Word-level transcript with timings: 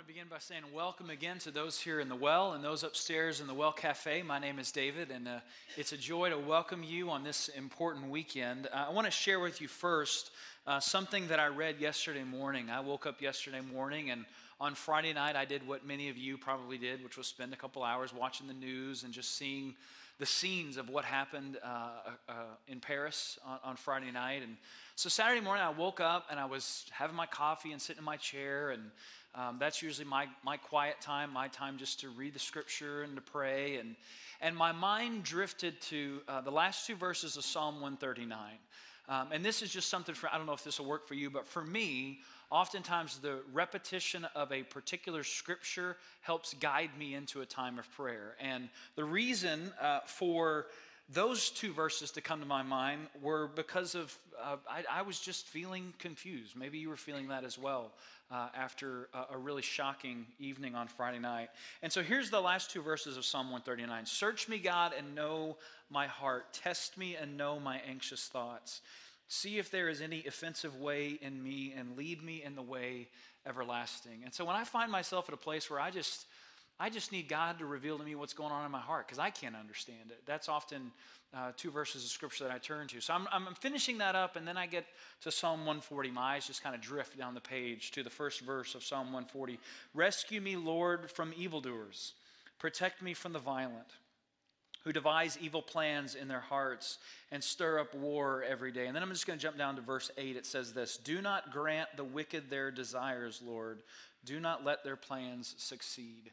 want 0.00 0.08
to 0.08 0.14
begin 0.14 0.28
by 0.30 0.38
saying 0.38 0.62
welcome 0.74 1.10
again 1.10 1.38
to 1.38 1.50
those 1.50 1.78
here 1.78 2.00
in 2.00 2.08
the 2.08 2.16
well 2.16 2.54
and 2.54 2.64
those 2.64 2.84
upstairs 2.84 3.42
in 3.42 3.46
the 3.46 3.52
Well 3.52 3.72
Cafe. 3.72 4.22
My 4.22 4.38
name 4.38 4.58
is 4.58 4.72
David, 4.72 5.10
and 5.10 5.28
uh, 5.28 5.40
it's 5.76 5.92
a 5.92 5.96
joy 5.98 6.30
to 6.30 6.38
welcome 6.38 6.82
you 6.82 7.10
on 7.10 7.22
this 7.22 7.48
important 7.48 8.08
weekend. 8.08 8.66
Uh, 8.72 8.86
I 8.88 8.92
want 8.92 9.04
to 9.06 9.10
share 9.10 9.40
with 9.40 9.60
you 9.60 9.68
first 9.68 10.30
uh, 10.66 10.80
something 10.80 11.28
that 11.28 11.38
I 11.38 11.48
read 11.48 11.80
yesterday 11.80 12.24
morning. 12.24 12.70
I 12.70 12.80
woke 12.80 13.04
up 13.04 13.20
yesterday 13.20 13.60
morning, 13.60 14.08
and 14.08 14.24
on 14.58 14.74
Friday 14.74 15.12
night, 15.12 15.36
I 15.36 15.44
did 15.44 15.68
what 15.68 15.86
many 15.86 16.08
of 16.08 16.16
you 16.16 16.38
probably 16.38 16.78
did, 16.78 17.04
which 17.04 17.18
was 17.18 17.26
spend 17.26 17.52
a 17.52 17.56
couple 17.56 17.82
hours 17.82 18.14
watching 18.14 18.46
the 18.46 18.54
news 18.54 19.02
and 19.02 19.12
just 19.12 19.36
seeing 19.36 19.74
the 20.20 20.26
scenes 20.26 20.76
of 20.76 20.90
what 20.90 21.06
happened 21.06 21.56
uh, 21.64 21.88
uh, 22.28 22.32
in 22.68 22.78
Paris 22.78 23.38
on, 23.44 23.58
on 23.64 23.76
Friday 23.76 24.10
night. 24.12 24.42
And 24.42 24.58
so 24.94 25.08
Saturday 25.08 25.40
morning, 25.40 25.64
I 25.64 25.70
woke 25.70 25.98
up 25.98 26.26
and 26.30 26.38
I 26.38 26.44
was 26.44 26.84
having 26.90 27.16
my 27.16 27.24
coffee 27.24 27.72
and 27.72 27.80
sitting 27.80 28.00
in 28.00 28.04
my 28.04 28.18
chair 28.18 28.70
and 28.70 28.82
um, 29.34 29.56
that's 29.58 29.80
usually 29.80 30.06
my, 30.06 30.26
my 30.44 30.58
quiet 30.58 31.00
time, 31.00 31.32
my 31.32 31.48
time 31.48 31.78
just 31.78 32.00
to 32.00 32.10
read 32.10 32.34
the 32.34 32.38
scripture 32.38 33.02
and 33.02 33.16
to 33.16 33.22
pray. 33.22 33.76
And, 33.76 33.96
and 34.42 34.54
my 34.54 34.72
mind 34.72 35.22
drifted 35.22 35.80
to 35.82 36.20
uh, 36.28 36.40
the 36.42 36.50
last 36.50 36.86
two 36.86 36.96
verses 36.96 37.36
of 37.36 37.44
Psalm 37.44 37.74
139. 37.76 38.38
Um, 39.08 39.28
and 39.32 39.42
this 39.42 39.62
is 39.62 39.70
just 39.70 39.88
something 39.88 40.14
for, 40.14 40.28
I 40.32 40.36
don't 40.36 40.46
know 40.46 40.52
if 40.52 40.64
this 40.64 40.78
will 40.78 40.86
work 40.86 41.08
for 41.08 41.14
you, 41.14 41.30
but 41.30 41.48
for 41.48 41.64
me, 41.64 42.20
oftentimes 42.50 43.18
the 43.18 43.38
repetition 43.52 44.26
of 44.34 44.52
a 44.52 44.62
particular 44.62 45.22
scripture 45.22 45.96
helps 46.20 46.54
guide 46.54 46.90
me 46.98 47.14
into 47.14 47.40
a 47.40 47.46
time 47.46 47.78
of 47.78 47.90
prayer. 47.92 48.36
And 48.40 48.68
the 48.96 49.04
reason 49.04 49.72
uh, 49.80 50.00
for 50.04 50.66
those 51.12 51.50
two 51.50 51.72
verses 51.72 52.12
to 52.12 52.20
come 52.20 52.40
to 52.40 52.46
my 52.46 52.62
mind 52.62 53.06
were 53.20 53.48
because 53.48 53.94
of 53.94 54.16
uh, 54.42 54.56
I, 54.68 54.84
I, 55.00 55.02
was 55.02 55.18
just 55.20 55.46
feeling 55.46 55.92
confused. 55.98 56.56
Maybe 56.56 56.78
you 56.78 56.88
were 56.88 56.96
feeling 56.96 57.28
that 57.28 57.44
as 57.44 57.58
well 57.58 57.92
uh, 58.30 58.48
after 58.54 59.08
a, 59.12 59.34
a, 59.34 59.38
really 59.38 59.60
shocking 59.60 60.24
evening 60.38 60.74
on 60.74 60.88
Friday 60.88 61.18
night. 61.18 61.50
And 61.82 61.92
so 61.92 62.02
here's 62.02 62.30
the 62.30 62.40
last 62.40 62.70
two 62.70 62.80
verses 62.80 63.16
of 63.16 63.24
Psalm 63.24 63.50
139 63.50 64.06
Search 64.06 64.48
me, 64.48 64.58
God, 64.58 64.92
and 64.96 65.14
know 65.14 65.56
my 65.90 66.06
heart. 66.06 66.52
Test 66.52 66.96
me 66.96 67.16
and 67.16 67.36
know 67.36 67.58
my 67.58 67.80
anxious 67.88 68.28
thoughts. 68.28 68.80
See 69.32 69.58
if 69.58 69.70
there 69.70 69.88
is 69.88 70.00
any 70.00 70.24
offensive 70.26 70.74
way 70.80 71.16
in 71.22 71.40
me, 71.40 71.72
and 71.76 71.96
lead 71.96 72.20
me 72.20 72.42
in 72.44 72.56
the 72.56 72.62
way 72.62 73.06
everlasting. 73.46 74.22
And 74.24 74.34
so 74.34 74.44
when 74.44 74.56
I 74.56 74.64
find 74.64 74.90
myself 74.90 75.28
at 75.28 75.34
a 75.34 75.38
place 75.38 75.70
where 75.70 75.78
I 75.78 75.92
just 75.92 76.26
I 76.80 76.90
just 76.90 77.12
need 77.12 77.28
God 77.28 77.58
to 77.58 77.66
reveal 77.66 77.96
to 77.98 78.04
me 78.04 78.16
what's 78.16 78.32
going 78.32 78.50
on 78.50 78.64
in 78.64 78.72
my 78.72 78.80
heart 78.80 79.06
because 79.06 79.20
I 79.20 79.30
can't 79.30 79.54
understand 79.54 80.10
it. 80.10 80.22
That's 80.26 80.48
often 80.48 80.90
uh, 81.32 81.52
two 81.56 81.70
verses 81.70 82.02
of 82.02 82.10
scripture 82.10 82.44
that 82.44 82.52
I 82.52 82.58
turn 82.58 82.88
to. 82.88 83.00
So 83.00 83.14
I'm, 83.14 83.28
I'm 83.30 83.54
finishing 83.54 83.98
that 83.98 84.16
up, 84.16 84.34
and 84.34 84.48
then 84.48 84.56
I 84.56 84.66
get 84.66 84.86
to 85.20 85.30
Psalm 85.30 85.60
140. 85.60 86.10
My 86.10 86.34
eyes 86.34 86.46
just 86.46 86.62
kind 86.62 86.74
of 86.74 86.80
drift 86.80 87.16
down 87.16 87.34
the 87.34 87.40
page 87.40 87.92
to 87.92 88.02
the 88.02 88.10
first 88.10 88.40
verse 88.40 88.74
of 88.74 88.82
Psalm 88.82 89.12
140. 89.12 89.60
Rescue 89.94 90.40
me, 90.40 90.56
Lord, 90.56 91.08
from 91.08 91.32
evildoers, 91.36 92.14
protect 92.58 93.00
me 93.00 93.14
from 93.14 93.32
the 93.32 93.38
violent. 93.38 93.94
Who 94.84 94.92
devise 94.92 95.36
evil 95.40 95.60
plans 95.60 96.14
in 96.14 96.26
their 96.26 96.40
hearts 96.40 96.98
and 97.30 97.44
stir 97.44 97.80
up 97.80 97.94
war 97.94 98.42
every 98.48 98.72
day. 98.72 98.86
And 98.86 98.96
then 98.96 99.02
I'm 99.02 99.10
just 99.10 99.26
going 99.26 99.38
to 99.38 99.42
jump 99.42 99.58
down 99.58 99.76
to 99.76 99.82
verse 99.82 100.10
8. 100.16 100.36
It 100.36 100.46
says 100.46 100.72
this 100.72 100.96
Do 100.96 101.20
not 101.20 101.52
grant 101.52 101.88
the 101.96 102.04
wicked 102.04 102.48
their 102.48 102.70
desires, 102.70 103.42
Lord. 103.44 103.82
Do 104.24 104.40
not 104.40 104.64
let 104.64 104.84
their 104.84 104.96
plans 104.96 105.54
succeed. 105.58 106.30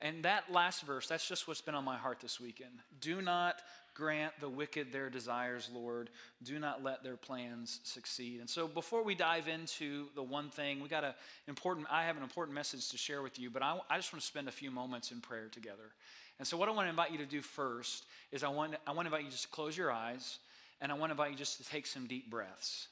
And 0.00 0.24
that 0.24 0.52
last 0.52 0.82
verse, 0.82 1.06
that's 1.06 1.26
just 1.26 1.48
what's 1.48 1.62
been 1.62 1.74
on 1.74 1.84
my 1.84 1.96
heart 1.96 2.20
this 2.20 2.38
weekend. 2.38 2.72
Do 3.00 3.22
not 3.22 3.62
grant 3.94 4.34
the 4.40 4.48
wicked 4.48 4.92
their 4.92 5.08
desires, 5.08 5.70
Lord. 5.72 6.10
Do 6.42 6.58
not 6.58 6.84
let 6.84 7.02
their 7.02 7.16
plans 7.16 7.80
succeed. 7.82 8.40
And 8.40 8.50
so 8.50 8.68
before 8.68 9.02
we 9.02 9.14
dive 9.14 9.48
into 9.48 10.08
the 10.14 10.22
one 10.22 10.50
thing, 10.50 10.80
we 10.80 10.88
got 10.88 11.04
an 11.04 11.14
important, 11.48 11.86
I 11.90 12.04
have 12.04 12.18
an 12.18 12.22
important 12.22 12.54
message 12.54 12.90
to 12.90 12.98
share 12.98 13.22
with 13.22 13.38
you, 13.38 13.48
but 13.48 13.62
I, 13.62 13.78
I 13.88 13.96
just 13.96 14.12
want 14.12 14.20
to 14.20 14.26
spend 14.26 14.48
a 14.48 14.52
few 14.52 14.70
moments 14.70 15.12
in 15.12 15.20
prayer 15.22 15.48
together. 15.50 15.92
And 16.38 16.46
so 16.46 16.56
what 16.56 16.68
I 16.68 16.72
want 16.72 16.86
to 16.86 16.90
invite 16.90 17.12
you 17.12 17.18
to 17.18 17.26
do 17.26 17.40
first 17.40 18.04
is 18.30 18.44
I 18.44 18.48
want, 18.48 18.74
I 18.86 18.92
want 18.92 19.08
to 19.08 19.14
invite 19.14 19.24
you 19.24 19.30
just 19.30 19.44
to 19.44 19.48
close 19.48 19.76
your 19.76 19.90
eyes 19.90 20.38
and 20.80 20.92
I 20.92 20.94
want 20.94 21.10
to 21.10 21.12
invite 21.12 21.30
you 21.30 21.36
just 21.36 21.56
to 21.58 21.64
take 21.64 21.86
some 21.86 22.06
deep 22.06 22.30
breaths. 22.30 22.88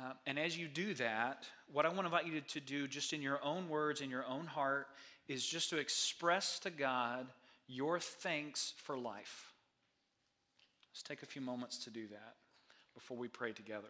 Uh, 0.00 0.12
and 0.26 0.38
as 0.38 0.56
you 0.56 0.68
do 0.68 0.94
that, 0.94 1.44
what 1.72 1.84
I 1.84 1.88
want 1.88 2.00
to 2.00 2.06
invite 2.06 2.26
you 2.26 2.40
to, 2.40 2.46
to 2.48 2.60
do, 2.60 2.86
just 2.86 3.12
in 3.12 3.20
your 3.20 3.42
own 3.44 3.68
words, 3.68 4.00
in 4.00 4.08
your 4.08 4.24
own 4.26 4.46
heart, 4.46 4.86
is 5.28 5.44
just 5.44 5.70
to 5.70 5.78
express 5.78 6.58
to 6.60 6.70
God 6.70 7.26
your 7.66 7.98
thanks 7.98 8.74
for 8.76 8.96
life. 8.96 9.52
Let's 10.92 11.02
take 11.02 11.22
a 11.22 11.26
few 11.26 11.42
moments 11.42 11.78
to 11.84 11.90
do 11.90 12.06
that 12.08 12.34
before 12.94 13.16
we 13.16 13.28
pray 13.28 13.52
together. 13.52 13.88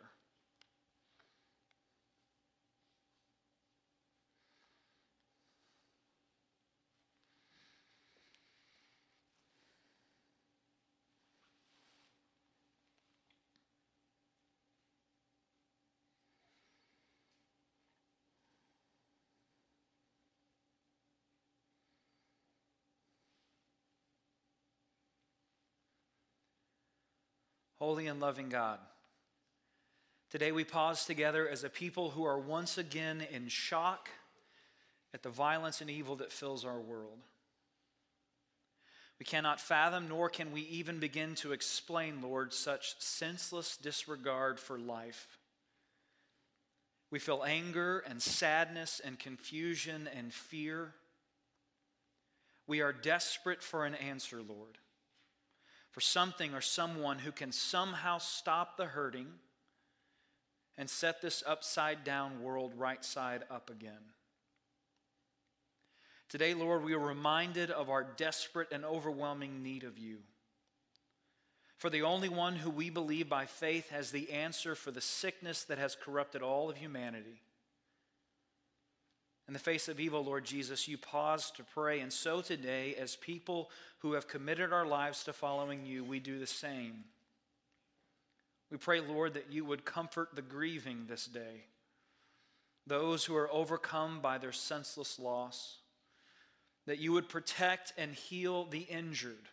Holy 27.82 28.06
and 28.06 28.20
loving 28.20 28.48
God, 28.48 28.78
today 30.30 30.52
we 30.52 30.62
pause 30.62 31.04
together 31.04 31.48
as 31.48 31.64
a 31.64 31.68
people 31.68 32.10
who 32.10 32.22
are 32.22 32.38
once 32.38 32.78
again 32.78 33.26
in 33.32 33.48
shock 33.48 34.08
at 35.12 35.24
the 35.24 35.30
violence 35.30 35.80
and 35.80 35.90
evil 35.90 36.14
that 36.14 36.30
fills 36.30 36.64
our 36.64 36.78
world. 36.78 37.18
We 39.18 39.24
cannot 39.24 39.60
fathom, 39.60 40.08
nor 40.08 40.28
can 40.28 40.52
we 40.52 40.60
even 40.60 41.00
begin 41.00 41.34
to 41.34 41.50
explain, 41.50 42.22
Lord, 42.22 42.52
such 42.52 42.94
senseless 43.00 43.76
disregard 43.76 44.60
for 44.60 44.78
life. 44.78 45.40
We 47.10 47.18
feel 47.18 47.42
anger 47.44 48.04
and 48.08 48.22
sadness 48.22 49.00
and 49.04 49.18
confusion 49.18 50.08
and 50.16 50.32
fear. 50.32 50.94
We 52.68 52.80
are 52.80 52.92
desperate 52.92 53.60
for 53.60 53.84
an 53.84 53.96
answer, 53.96 54.40
Lord 54.40 54.78
for 55.92 56.00
something 56.00 56.54
or 56.54 56.60
someone 56.60 57.18
who 57.20 57.30
can 57.30 57.52
somehow 57.52 58.18
stop 58.18 58.76
the 58.76 58.86
hurting 58.86 59.28
and 60.76 60.88
set 60.88 61.20
this 61.20 61.42
upside 61.46 62.02
down 62.02 62.42
world 62.42 62.72
right 62.76 63.04
side 63.04 63.44
up 63.50 63.70
again. 63.70 64.12
Today, 66.30 66.54
Lord, 66.54 66.82
we 66.82 66.94
are 66.94 66.98
reminded 66.98 67.70
of 67.70 67.90
our 67.90 68.04
desperate 68.04 68.72
and 68.72 68.86
overwhelming 68.86 69.62
need 69.62 69.84
of 69.84 69.98
you. 69.98 70.20
For 71.76 71.90
the 71.90 72.02
only 72.02 72.30
one 72.30 72.56
who 72.56 72.70
we 72.70 72.88
believe 72.88 73.28
by 73.28 73.44
faith 73.44 73.90
has 73.90 74.10
the 74.12 74.30
answer 74.30 74.74
for 74.74 74.90
the 74.90 75.00
sickness 75.02 75.64
that 75.64 75.78
has 75.78 75.94
corrupted 75.94 76.40
all 76.40 76.70
of 76.70 76.78
humanity. 76.78 77.42
In 79.52 79.54
the 79.54 79.58
face 79.58 79.86
of 79.88 80.00
evil, 80.00 80.24
Lord 80.24 80.46
Jesus, 80.46 80.88
you 80.88 80.96
pause 80.96 81.50
to 81.50 81.62
pray. 81.62 82.00
And 82.00 82.10
so 82.10 82.40
today, 82.40 82.94
as 82.98 83.16
people 83.16 83.68
who 83.98 84.14
have 84.14 84.26
committed 84.26 84.72
our 84.72 84.86
lives 84.86 85.24
to 85.24 85.34
following 85.34 85.84
you, 85.84 86.04
we 86.04 86.20
do 86.20 86.38
the 86.38 86.46
same. 86.46 87.04
We 88.70 88.78
pray, 88.78 89.00
Lord, 89.00 89.34
that 89.34 89.52
you 89.52 89.66
would 89.66 89.84
comfort 89.84 90.30
the 90.34 90.40
grieving 90.40 91.04
this 91.06 91.26
day, 91.26 91.66
those 92.86 93.26
who 93.26 93.36
are 93.36 93.52
overcome 93.52 94.20
by 94.22 94.38
their 94.38 94.52
senseless 94.52 95.18
loss, 95.18 95.80
that 96.86 96.98
you 96.98 97.12
would 97.12 97.28
protect 97.28 97.92
and 97.98 98.14
heal 98.14 98.64
the 98.64 98.86
injured, 98.88 99.50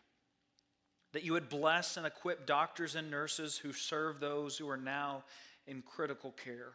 that 1.12 1.26
you 1.26 1.34
would 1.34 1.50
bless 1.50 1.98
and 1.98 2.08
equip 2.08 2.48
doctors 2.48 2.96
and 2.96 3.12
nurses 3.12 3.58
who 3.58 3.74
serve 3.74 4.22
those 4.22 4.58
who 4.58 4.70
are 4.70 4.78
now 4.78 5.26
in 5.68 5.82
critical 5.82 6.32
care. 6.32 6.72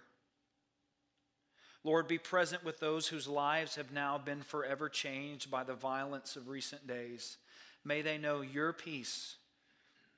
Lord, 1.84 2.08
be 2.08 2.16
present 2.16 2.64
with 2.64 2.80
those 2.80 3.08
whose 3.08 3.28
lives 3.28 3.76
have 3.76 3.92
now 3.92 4.16
been 4.16 4.40
forever 4.40 4.88
changed 4.88 5.50
by 5.50 5.64
the 5.64 5.74
violence 5.74 6.34
of 6.34 6.48
recent 6.48 6.86
days. 6.86 7.36
May 7.84 8.00
they 8.00 8.16
know 8.16 8.40
your 8.40 8.72
peace, 8.72 9.36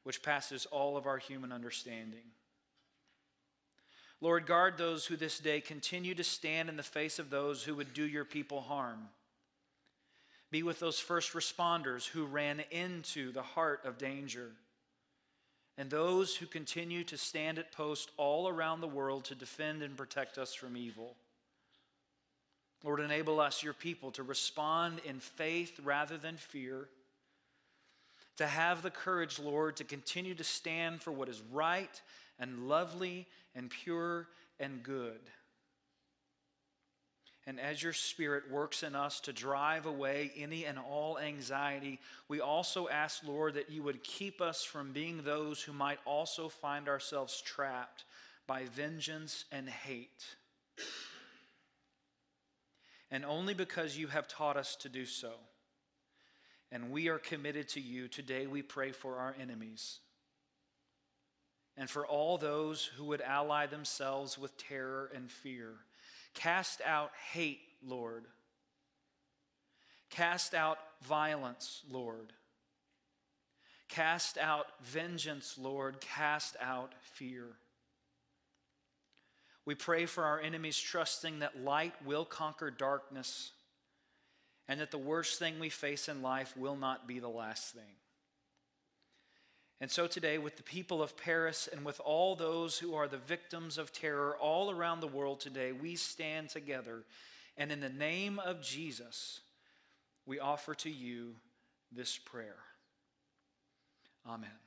which 0.05 0.23
passes 0.23 0.67
all 0.67 0.97
of 0.97 1.07
our 1.07 1.19
human 1.19 1.51
understanding. 1.51 2.23
Lord, 4.21 4.47
guard 4.47 4.79
those 4.79 5.07
who 5.07 5.17
this 5.17 5.41
day 5.41 5.61
continue 5.61 6.15
to 6.15 6.25
stand 6.25 6.69
in 6.69 6.77
the 6.77 6.83
face 6.85 7.19
of 7.19 7.31
those 7.31 7.65
who 7.65 7.75
would 7.75 7.93
do 7.93 8.07
your 8.07 8.25
people 8.25 8.61
harm. 8.61 9.09
Be 10.53 10.63
with 10.63 10.79
those 10.79 11.01
first 11.01 11.33
responders 11.33 12.07
who 12.07 12.25
ran 12.25 12.63
into 12.71 13.33
the 13.33 13.43
heart 13.43 13.81
of 13.85 13.99
danger, 13.99 14.53
and 15.77 15.91
those 15.91 16.37
who 16.37 16.47
continue 16.47 17.03
to 17.05 17.19
stand 17.19 17.59
at 17.59 17.73
post 17.73 18.11
all 18.17 18.49
around 18.49 18.81
the 18.81 18.87
world 18.87 19.25
to 19.25 19.35
defend 19.35 19.83
and 19.83 19.97
protect 19.97 20.39
us 20.39 20.55
from 20.55 20.77
evil. 20.77 21.17
Lord, 22.85 23.01
enable 23.01 23.41
us, 23.41 23.63
your 23.63 23.73
people, 23.73 24.11
to 24.13 24.23
respond 24.23 25.01
in 25.05 25.21
faith 25.21 25.81
rather 25.83 26.17
than 26.17 26.37
fear, 26.37 26.89
to 28.37 28.47
have 28.47 28.83
the 28.83 28.91
courage, 28.91 29.39
Lord, 29.39 29.77
to 29.77 29.85
continue 29.85 30.35
to 30.35 30.45
stand 30.45 31.03
for 31.03 31.11
what 31.11 31.29
is 31.29 31.43
right 31.53 32.01
and 32.39 32.69
lovely 32.69 33.27
and 33.55 33.71
pure 33.71 34.29
and 34.61 34.83
good. 34.83 35.21
And 37.49 37.61
as 37.61 37.81
your 37.81 37.93
Spirit 37.93 38.51
works 38.51 38.83
in 38.83 38.97
us 38.97 39.21
to 39.21 39.33
drive 39.33 39.87
away 39.87 40.33
any 40.37 40.67
and 40.67 40.79
all 40.79 41.17
anxiety, 41.17 42.01
we 42.29 42.41
also 42.41 42.89
ask, 42.89 43.23
Lord, 43.25 43.55
that 43.55 43.71
you 43.71 43.85
would 43.85 44.03
keep 44.03 44.41
us 44.41 44.65
from 44.65 44.93
being 44.93 45.23
those 45.23 45.63
who 45.63 45.73
might 45.73 46.01
also 46.05 46.49
find 46.49 46.89
ourselves 46.89 47.41
trapped 47.41 48.05
by 48.49 48.65
vengeance 48.65 49.45
and 49.53 49.69
hate. 49.69 50.25
And 53.11 53.25
only 53.25 53.55
because 53.55 53.97
you 53.97 54.09
have 54.09 54.29
taught 54.29 54.57
us 54.57 54.77
to 54.77 54.89
do 54.89 55.07
so. 55.07 55.33
And 56.73 56.91
we 56.91 57.09
are 57.09 57.19
committed 57.19 57.69
to 57.71 57.81
you. 57.81 58.09
Today 58.09 58.47
we 58.47 58.63
pray 58.63 58.93
for 58.93 59.17
our 59.17 59.35
enemies 59.41 60.01
and 61.77 61.89
for 61.91 62.07
all 62.07 62.39
those 62.39 62.85
who 62.97 63.05
would 63.05 63.21
ally 63.21 63.67
themselves 63.67 64.39
with 64.39 64.57
terror 64.57 65.11
and 65.15 65.31
fear. 65.31 65.75
Cast 66.35 66.81
out 66.85 67.11
hate, 67.33 67.61
Lord. 67.85 68.25
Cast 70.11 70.55
out 70.55 70.79
violence, 71.03 71.83
Lord. 71.91 72.33
Cast 73.89 74.39
out 74.39 74.67
vengeance, 74.83 75.57
Lord. 75.59 76.01
Cast 76.01 76.57
out 76.61 76.93
fear. 77.01 77.45
We 79.67 79.75
pray 79.75 80.07
for 80.07 80.25
our 80.25 80.41
enemies, 80.41 80.79
trusting 80.79 81.41
that 81.41 81.63
light 81.63 81.95
will 82.07 82.25
conquer 82.25 82.71
darkness 82.71 83.51
and 84.69 84.81
that 84.81 84.91
the 84.91 84.99
worst 84.99 85.39
thing 85.39 85.59
we 85.59 85.69
face 85.69 86.09
in 86.09 86.23
life 86.23 86.57
will 86.57 86.77
not 86.77 87.07
be 87.07 87.19
the 87.19 87.29
last 87.29 87.75
thing. 87.75 87.97
And 89.81 89.91
so 89.91 90.07
today, 90.07 90.39
with 90.39 90.57
the 90.57 90.63
people 90.63 91.03
of 91.03 91.17
Paris 91.17 91.69
and 91.71 91.85
with 91.85 92.01
all 92.01 92.35
those 92.35 92.79
who 92.79 92.95
are 92.95 93.07
the 93.07 93.19
victims 93.19 93.77
of 93.77 93.93
terror 93.93 94.37
all 94.41 94.71
around 94.71 95.01
the 95.01 95.07
world 95.07 95.41
today, 95.41 95.73
we 95.73 95.97
stand 95.97 96.49
together. 96.49 97.05
And 97.59 97.71
in 97.71 97.81
the 97.81 97.91
name 97.91 98.39
of 98.39 98.63
Jesus, 98.63 99.41
we 100.25 100.41
offer 100.41 100.75
to 100.77 100.91
you 100.91 101.35
this 101.93 102.17
prayer. 102.17 102.57
Amen. 104.27 104.66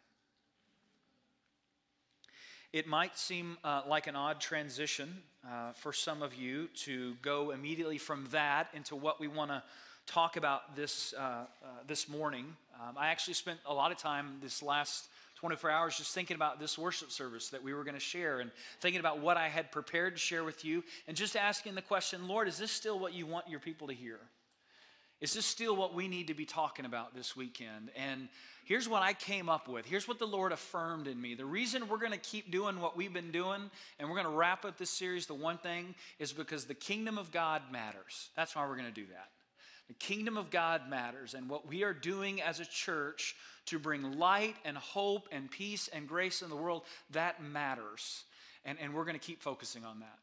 It 2.71 2.85
might 2.85 3.17
seem 3.17 3.57
uh, 3.63 3.81
like 3.87 4.05
an 4.05 4.15
odd 4.15 4.39
transition 4.39 5.23
uh, 5.43 5.71
for 5.71 5.91
some 5.91 6.21
of 6.21 6.35
you 6.35 6.67
to 6.85 7.15
go 7.23 7.49
immediately 7.49 7.97
from 7.97 8.27
that 8.31 8.67
into 8.75 8.95
what 8.95 9.19
we 9.19 9.27
want 9.27 9.49
to 9.49 9.63
talk 10.05 10.37
about 10.37 10.75
this, 10.75 11.15
uh, 11.17 11.21
uh, 11.21 11.45
this 11.87 12.07
morning. 12.07 12.45
Um, 12.79 12.95
I 12.95 13.07
actually 13.07 13.33
spent 13.33 13.59
a 13.65 13.73
lot 13.73 13.91
of 13.91 13.97
time 13.97 14.37
this 14.39 14.61
last 14.61 15.07
24 15.37 15.71
hours 15.71 15.97
just 15.97 16.13
thinking 16.13 16.35
about 16.35 16.59
this 16.59 16.77
worship 16.77 17.09
service 17.09 17.49
that 17.49 17.63
we 17.63 17.73
were 17.73 17.83
going 17.83 17.95
to 17.95 17.99
share 17.99 18.39
and 18.39 18.51
thinking 18.81 18.99
about 18.99 19.19
what 19.19 19.35
I 19.35 19.47
had 19.47 19.71
prepared 19.71 20.13
to 20.13 20.19
share 20.19 20.43
with 20.43 20.63
you 20.63 20.83
and 21.07 21.17
just 21.17 21.35
asking 21.35 21.73
the 21.73 21.81
question 21.81 22.27
Lord, 22.27 22.47
is 22.47 22.59
this 22.59 22.71
still 22.71 22.99
what 22.99 23.13
you 23.13 23.25
want 23.25 23.49
your 23.49 23.59
people 23.59 23.87
to 23.87 23.95
hear? 23.95 24.19
Is 25.21 25.33
this 25.33 25.45
still 25.45 25.75
what 25.75 25.93
we 25.93 26.07
need 26.07 26.27
to 26.27 26.33
be 26.33 26.45
talking 26.45 26.85
about 26.85 27.13
this 27.13 27.35
weekend? 27.35 27.91
And 27.97 28.29
here's 28.63 28.87
what 28.87 29.01
I 29.01 29.11
came 29.11 29.49
up 29.49 29.67
with. 29.67 29.85
Here's 29.85 30.07
what 30.07 30.17
the 30.17 30.25
Lord 30.25 30.53
affirmed 30.53 31.07
in 31.07 31.21
me. 31.21 31.35
The 31.35 31.45
reason 31.45 31.89
we're 31.89 31.97
going 31.97 32.13
to 32.13 32.17
keep 32.17 32.51
doing 32.51 32.79
what 32.79 32.95
we've 32.95 33.13
been 33.13 33.31
doing 33.31 33.69
and 33.99 34.07
we're 34.07 34.15
going 34.15 34.31
to 34.31 34.37
wrap 34.37 34.63
up 34.63 34.77
this 34.77 34.89
series, 34.89 35.25
the 35.25 35.33
one 35.33 35.57
thing, 35.57 35.93
is 36.19 36.31
because 36.31 36.65
the 36.65 36.73
kingdom 36.73 37.17
of 37.17 37.31
God 37.31 37.63
matters. 37.69 38.29
That's 38.37 38.55
why 38.55 38.65
we're 38.65 38.77
going 38.77 38.87
to 38.87 38.93
do 38.93 39.07
that. 39.07 39.27
The 39.89 39.95
kingdom 39.95 40.37
of 40.37 40.51
God 40.51 40.87
matters, 40.87 41.33
and 41.33 41.49
what 41.49 41.67
we 41.67 41.83
are 41.83 41.93
doing 41.93 42.43
as 42.43 42.59
a 42.59 42.65
church 42.65 43.35
to 43.65 43.79
bring 43.79 44.19
light 44.19 44.55
and 44.63 44.77
hope 44.77 45.27
and 45.31 45.49
peace 45.49 45.89
and 45.91 46.07
grace 46.07 46.43
in 46.43 46.49
the 46.49 46.55
world, 46.55 46.83
that 47.11 47.41
matters. 47.41 48.23
And, 48.65 48.77
and 48.79 48.93
we're 48.93 49.05
going 49.05 49.19
to 49.19 49.25
keep 49.25 49.41
focusing 49.41 49.83
on 49.85 50.01
that. 50.01 50.19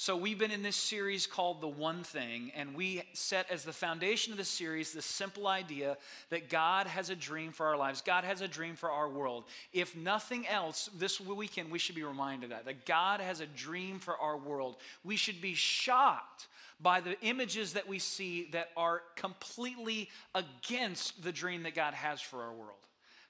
So, 0.00 0.16
we've 0.16 0.38
been 0.38 0.52
in 0.52 0.62
this 0.62 0.76
series 0.76 1.26
called 1.26 1.60
The 1.60 1.66
One 1.66 2.04
Thing, 2.04 2.52
and 2.54 2.76
we 2.76 3.02
set 3.14 3.50
as 3.50 3.64
the 3.64 3.72
foundation 3.72 4.32
of 4.32 4.38
the 4.38 4.44
series 4.44 4.92
the 4.92 5.02
simple 5.02 5.48
idea 5.48 5.96
that 6.30 6.48
God 6.48 6.86
has 6.86 7.10
a 7.10 7.16
dream 7.16 7.50
for 7.50 7.66
our 7.66 7.76
lives. 7.76 8.00
God 8.00 8.22
has 8.22 8.40
a 8.40 8.46
dream 8.46 8.76
for 8.76 8.92
our 8.92 9.08
world. 9.08 9.42
If 9.72 9.96
nothing 9.96 10.46
else, 10.46 10.88
this 10.96 11.20
weekend 11.20 11.72
we 11.72 11.80
should 11.80 11.96
be 11.96 12.04
reminded 12.04 12.44
of 12.44 12.50
that, 12.50 12.66
that 12.66 12.86
God 12.86 13.20
has 13.20 13.40
a 13.40 13.46
dream 13.46 13.98
for 13.98 14.16
our 14.16 14.36
world. 14.36 14.76
We 15.02 15.16
should 15.16 15.40
be 15.40 15.54
shocked 15.54 16.46
by 16.80 17.00
the 17.00 17.20
images 17.22 17.72
that 17.72 17.88
we 17.88 17.98
see 17.98 18.50
that 18.52 18.68
are 18.76 19.02
completely 19.16 20.10
against 20.32 21.24
the 21.24 21.32
dream 21.32 21.64
that 21.64 21.74
God 21.74 21.94
has 21.94 22.20
for 22.20 22.44
our 22.44 22.52
world. 22.52 22.78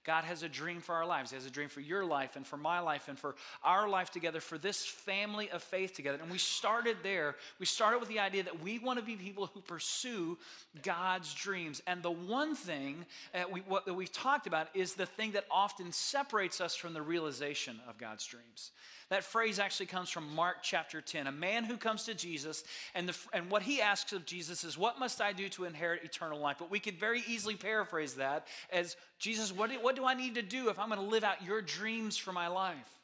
God 0.08 0.25
has 0.25 0.43
a 0.43 0.49
dream 0.49 0.81
for 0.81 0.94
our 0.94 1.05
lives. 1.05 1.32
He 1.32 1.37
has 1.37 1.44
a 1.44 1.50
dream 1.50 1.69
for 1.69 1.82
your 1.82 2.02
life 2.02 2.37
and 2.37 2.46
for 2.46 2.56
my 2.56 2.81
life 2.81 3.08
and 3.08 3.19
for 3.19 3.37
our 3.62 3.87
life 3.87 4.10
together, 4.10 4.40
for 4.40 4.56
this 4.56 4.82
family 4.87 5.50
of 5.50 5.62
faith 5.62 5.93
together. 5.93 6.19
And 6.22 6.32
we 6.32 6.38
started 6.38 6.96
there. 7.02 7.37
We 7.58 7.66
started 7.66 7.99
with 8.00 8.08
the 8.08 8.19
idea 8.19 8.43
that 8.44 8.62
we 8.62 8.78
want 8.78 8.99
to 8.99 9.05
be 9.05 9.16
people 9.16 9.50
who 9.52 9.60
pursue 9.60 10.38
God's 10.82 11.34
dreams. 11.34 11.82
And 11.87 12.02
the 12.02 12.10
one 12.10 12.56
thing 12.56 13.05
that, 13.34 13.52
we, 13.52 13.60
what, 13.60 13.84
that 13.84 13.93
we've 13.93 14.10
talked 14.10 14.46
about 14.46 14.69
is 14.72 14.94
the 14.94 15.05
thing 15.05 15.32
that 15.32 15.44
often 15.50 15.93
separates 15.93 16.62
us 16.62 16.75
from 16.75 16.94
the 16.94 17.02
realization 17.02 17.78
of 17.87 17.99
God's 17.99 18.25
dreams. 18.25 18.70
That 19.10 19.25
phrase 19.25 19.58
actually 19.58 19.87
comes 19.87 20.10
from 20.10 20.34
Mark 20.34 20.58
chapter 20.62 21.00
10. 21.00 21.26
A 21.26 21.32
man 21.32 21.64
who 21.64 21.78
comes 21.78 22.05
to 22.05 22.14
Jesus, 22.14 22.62
and, 22.94 23.08
the, 23.08 23.16
and 23.32 23.50
what 23.50 23.62
he 23.62 23.81
asks 23.81 24.12
of 24.12 24.26
Jesus 24.26 24.64
is, 24.64 24.76
What 24.76 24.99
must 24.99 25.20
I 25.20 25.32
do 25.32 25.49
to 25.50 25.64
inherit 25.64 26.05
eternal 26.05 26.38
life? 26.38 26.56
But 26.58 26.70
we 26.70 26.78
could 26.78 26.99
very 26.99 27.22
easily 27.26 27.55
paraphrase 27.55 28.14
that 28.14 28.46
as, 28.70 28.96
Jesus, 29.19 29.50
what 29.50 29.70
do, 29.70 29.81
what 29.81 29.96
do 29.96 30.05
I 30.05 30.14
need 30.14 30.34
to 30.34 30.43
do 30.43 30.69
if 30.69 30.78
I'm 30.78 30.88
going 30.88 31.00
to 31.00 31.06
live 31.06 31.25
out 31.25 31.43
your 31.43 31.62
dreams 31.62 32.19
for 32.19 32.32
my 32.32 32.49
life? 32.49 32.98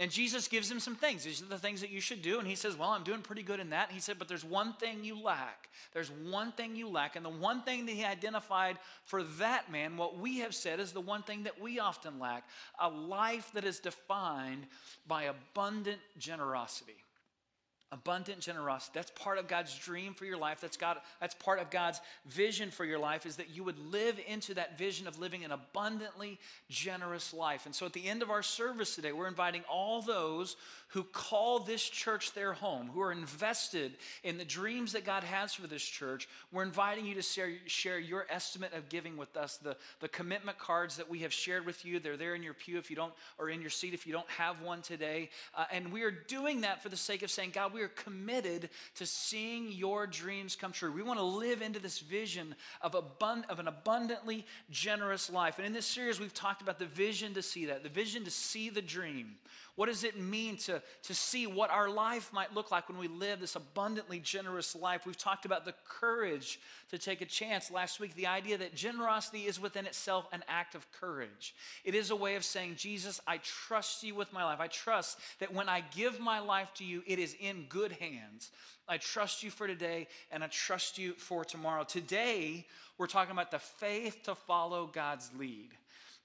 And 0.00 0.10
Jesus 0.10 0.48
gives 0.48 0.70
him 0.70 0.80
some 0.80 0.96
things. 0.96 1.24
These 1.24 1.42
are 1.42 1.46
the 1.46 1.58
things 1.58 1.82
that 1.82 1.90
you 1.90 2.00
should 2.00 2.22
do. 2.22 2.38
And 2.38 2.48
he 2.48 2.54
says, 2.54 2.74
Well, 2.74 2.88
I'm 2.88 3.04
doing 3.04 3.20
pretty 3.20 3.42
good 3.42 3.60
in 3.60 3.68
that. 3.70 3.88
And 3.88 3.94
he 3.94 4.00
said, 4.00 4.18
But 4.18 4.28
there's 4.28 4.44
one 4.44 4.72
thing 4.72 5.04
you 5.04 5.22
lack. 5.22 5.68
There's 5.92 6.10
one 6.10 6.52
thing 6.52 6.74
you 6.74 6.88
lack. 6.88 7.16
And 7.16 7.24
the 7.24 7.28
one 7.28 7.60
thing 7.62 7.84
that 7.84 7.92
he 7.92 8.02
identified 8.02 8.78
for 9.04 9.22
that 9.22 9.70
man, 9.70 9.98
what 9.98 10.18
we 10.18 10.38
have 10.38 10.54
said 10.54 10.80
is 10.80 10.92
the 10.92 11.02
one 11.02 11.22
thing 11.22 11.42
that 11.42 11.60
we 11.60 11.78
often 11.78 12.18
lack 12.18 12.48
a 12.80 12.88
life 12.88 13.50
that 13.52 13.64
is 13.64 13.78
defined 13.78 14.66
by 15.06 15.24
abundant 15.24 16.00
generosity 16.18 16.96
abundant 17.92 18.38
generosity. 18.38 18.92
That's 18.94 19.10
part 19.10 19.38
of 19.38 19.48
god's 19.48 19.76
dream 19.76 20.14
for 20.14 20.24
your 20.24 20.36
life. 20.36 20.60
That's 20.60 20.76
god 20.76 20.98
that's 21.20 21.34
part 21.34 21.58
of 21.58 21.70
god's 21.70 22.00
vision 22.26 22.70
for 22.70 22.84
your 22.84 23.00
life 23.00 23.26
is 23.26 23.36
that 23.36 23.50
you 23.50 23.64
would 23.64 23.78
live 23.90 24.20
into 24.28 24.54
that 24.54 24.78
vision 24.78 25.08
of 25.08 25.18
living 25.18 25.44
an 25.44 25.50
abundantly 25.50 26.38
generous 26.68 27.34
life. 27.34 27.66
And 27.66 27.74
so 27.74 27.86
at 27.86 27.92
the 27.92 28.06
end 28.06 28.22
of 28.22 28.30
our 28.30 28.42
service 28.42 28.94
today 28.94 29.12
we're 29.12 29.26
inviting 29.26 29.62
all 29.68 30.02
those 30.02 30.56
who 30.88 31.02
call 31.02 31.60
this 31.60 31.82
church 31.82 32.32
their 32.32 32.52
home 32.52 32.90
who 32.92 33.00
are 33.00 33.12
invested 33.12 33.92
in 34.22 34.38
the 34.38 34.44
dreams 34.44 34.92
that 34.92 35.04
god 35.04 35.24
has 35.24 35.52
for 35.52 35.66
this 35.66 35.82
church. 35.82 36.28
We're 36.52 36.62
inviting 36.62 37.06
you 37.06 37.14
to 37.16 37.22
share, 37.22 37.50
share 37.66 37.98
your 37.98 38.26
estimate 38.30 38.72
of 38.72 38.88
giving 38.88 39.16
with 39.16 39.36
us 39.36 39.56
the, 39.56 39.76
the 39.98 40.08
commitment 40.08 40.58
cards 40.58 40.96
that 40.96 41.10
we 41.10 41.20
have 41.20 41.32
shared 41.32 41.66
with 41.66 41.84
you. 41.84 41.98
They're 41.98 42.16
there 42.16 42.36
in 42.36 42.42
your 42.44 42.54
pew 42.54 42.78
if 42.78 42.88
you 42.88 42.94
don't 42.94 43.12
or 43.38 43.50
in 43.50 43.60
your 43.60 43.70
seat 43.70 43.94
if 43.94 44.06
you 44.06 44.12
don't 44.12 44.30
have 44.30 44.60
one 44.62 44.80
today. 44.80 45.30
Uh, 45.56 45.64
and 45.72 45.92
we 45.92 46.02
are 46.02 46.12
doing 46.12 46.60
that 46.60 46.82
for 46.82 46.88
the 46.88 46.96
sake 46.96 47.22
of 47.22 47.30
saying 47.30 47.50
god 47.52 47.72
we 47.72 47.79
we 47.80 47.86
are 47.86 47.88
committed 47.88 48.68
to 48.96 49.06
seeing 49.06 49.72
your 49.72 50.06
dreams 50.06 50.54
come 50.54 50.70
true. 50.70 50.92
We 50.92 51.02
want 51.02 51.18
to 51.18 51.24
live 51.24 51.62
into 51.62 51.80
this 51.80 51.98
vision 51.98 52.54
of, 52.82 52.92
abund- 52.92 53.48
of 53.48 53.58
an 53.58 53.68
abundantly 53.68 54.44
generous 54.70 55.30
life. 55.30 55.56
And 55.56 55.66
in 55.66 55.72
this 55.72 55.86
series, 55.86 56.20
we've 56.20 56.34
talked 56.34 56.60
about 56.60 56.78
the 56.78 56.84
vision 56.84 57.32
to 57.34 57.42
see 57.42 57.64
that, 57.66 57.82
the 57.82 57.88
vision 57.88 58.24
to 58.24 58.30
see 58.30 58.68
the 58.68 58.82
dream. 58.82 59.36
What 59.76 59.86
does 59.86 60.04
it 60.04 60.20
mean 60.20 60.58
to, 60.58 60.82
to 61.04 61.14
see 61.14 61.46
what 61.46 61.70
our 61.70 61.88
life 61.88 62.34
might 62.34 62.52
look 62.52 62.70
like 62.70 62.90
when 62.90 62.98
we 62.98 63.08
live 63.08 63.40
this 63.40 63.56
abundantly 63.56 64.18
generous 64.18 64.76
life? 64.76 65.06
We've 65.06 65.16
talked 65.16 65.46
about 65.46 65.64
the 65.64 65.72
courage 65.88 66.60
to 66.90 66.98
take 66.98 67.22
a 67.22 67.24
chance 67.24 67.70
last 67.70 67.98
week, 67.98 68.14
the 68.14 68.26
idea 68.26 68.58
that 68.58 68.74
generosity 68.74 69.46
is 69.46 69.58
within 69.58 69.86
itself 69.86 70.28
an 70.32 70.44
act 70.48 70.74
of 70.74 70.90
courage. 70.92 71.54
It 71.82 71.94
is 71.94 72.10
a 72.10 72.16
way 72.16 72.34
of 72.34 72.44
saying, 72.44 72.74
Jesus, 72.76 73.20
I 73.26 73.38
trust 73.38 74.02
you 74.02 74.14
with 74.14 74.34
my 74.34 74.44
life. 74.44 74.60
I 74.60 74.66
trust 74.66 75.18
that 75.38 75.54
when 75.54 75.68
I 75.68 75.82
give 75.96 76.20
my 76.20 76.40
life 76.40 76.74
to 76.74 76.84
you, 76.84 77.02
it 77.06 77.18
is 77.18 77.34
in 77.40 77.64
good 77.70 77.92
hands. 77.92 78.50
I 78.86 78.98
trust 78.98 79.42
you 79.42 79.50
for 79.50 79.66
today 79.66 80.08
and 80.30 80.44
I 80.44 80.48
trust 80.48 80.98
you 80.98 81.14
for 81.14 81.44
tomorrow. 81.44 81.84
Today, 81.84 82.66
we're 82.98 83.06
talking 83.06 83.32
about 83.32 83.50
the 83.50 83.58
faith 83.58 84.24
to 84.24 84.34
follow 84.34 84.90
God's 84.92 85.30
lead. 85.38 85.70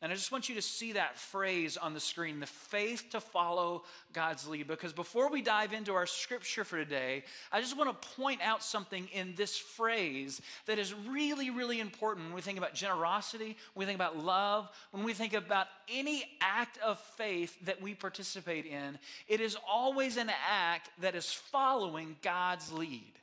And 0.02 0.12
I 0.12 0.16
just 0.16 0.32
want 0.32 0.50
you 0.50 0.56
to 0.56 0.62
see 0.62 0.92
that 0.94 1.18
phrase 1.18 1.78
on 1.78 1.94
the 1.94 2.00
screen 2.00 2.40
the 2.40 2.46
faith 2.46 3.06
to 3.12 3.22
follow 3.22 3.84
God's 4.12 4.48
lead. 4.48 4.68
Because 4.68 4.92
before 4.92 5.30
we 5.32 5.42
dive 5.42 5.72
into 5.72 5.94
our 5.94 6.06
scripture 6.06 6.66
for 6.66 6.78
today, 6.78 7.24
I 7.52 7.62
just 7.62 7.78
want 7.78 7.90
to 7.90 8.08
point 8.10 8.42
out 8.42 8.62
something 8.62 9.08
in 9.14 9.36
this 9.36 9.58
phrase 9.58 10.42
that 10.66 10.80
is 10.80 10.94
really, 10.94 11.50
really 11.50 11.80
important 11.80 12.28
when 12.28 12.36
we 12.36 12.42
think 12.42 12.58
about 12.58 12.74
generosity, 12.74 13.56
when 13.74 13.86
we 13.86 13.86
think 13.86 13.98
about 13.98 14.18
love, 14.18 14.70
when 14.92 15.06
we 15.06 15.14
think 15.14 15.34
about 15.34 15.68
any 15.90 16.25
act 16.42 16.78
of 16.80 17.00
faith 17.00 17.58
that 17.66 17.82
we 17.82 17.96
participate 17.96 18.66
in. 18.66 19.00
It 19.30 19.40
is 19.40 19.58
always 19.68 20.18
an 20.18 20.30
act 20.50 20.90
that 21.00 21.16
is 21.16 21.32
following 21.32 22.18
God's 22.22 22.72
lead. 22.72 23.14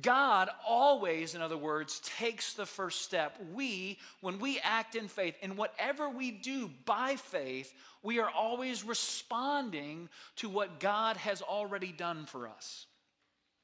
God 0.00 0.48
always, 0.66 1.34
in 1.34 1.42
other 1.42 1.56
words, 1.56 2.00
takes 2.18 2.52
the 2.52 2.66
first 2.66 3.02
step. 3.02 3.36
We, 3.52 3.98
when 4.20 4.38
we 4.38 4.60
act 4.60 4.94
in 4.94 5.08
faith, 5.08 5.34
in 5.42 5.56
whatever 5.56 6.08
we 6.08 6.30
do 6.30 6.70
by 6.84 7.16
faith, 7.16 7.72
we 8.02 8.20
are 8.20 8.30
always 8.30 8.84
responding 8.84 10.08
to 10.36 10.48
what 10.48 10.78
God 10.78 11.16
has 11.16 11.42
already 11.42 11.90
done 11.90 12.26
for 12.26 12.48
us. 12.48 12.86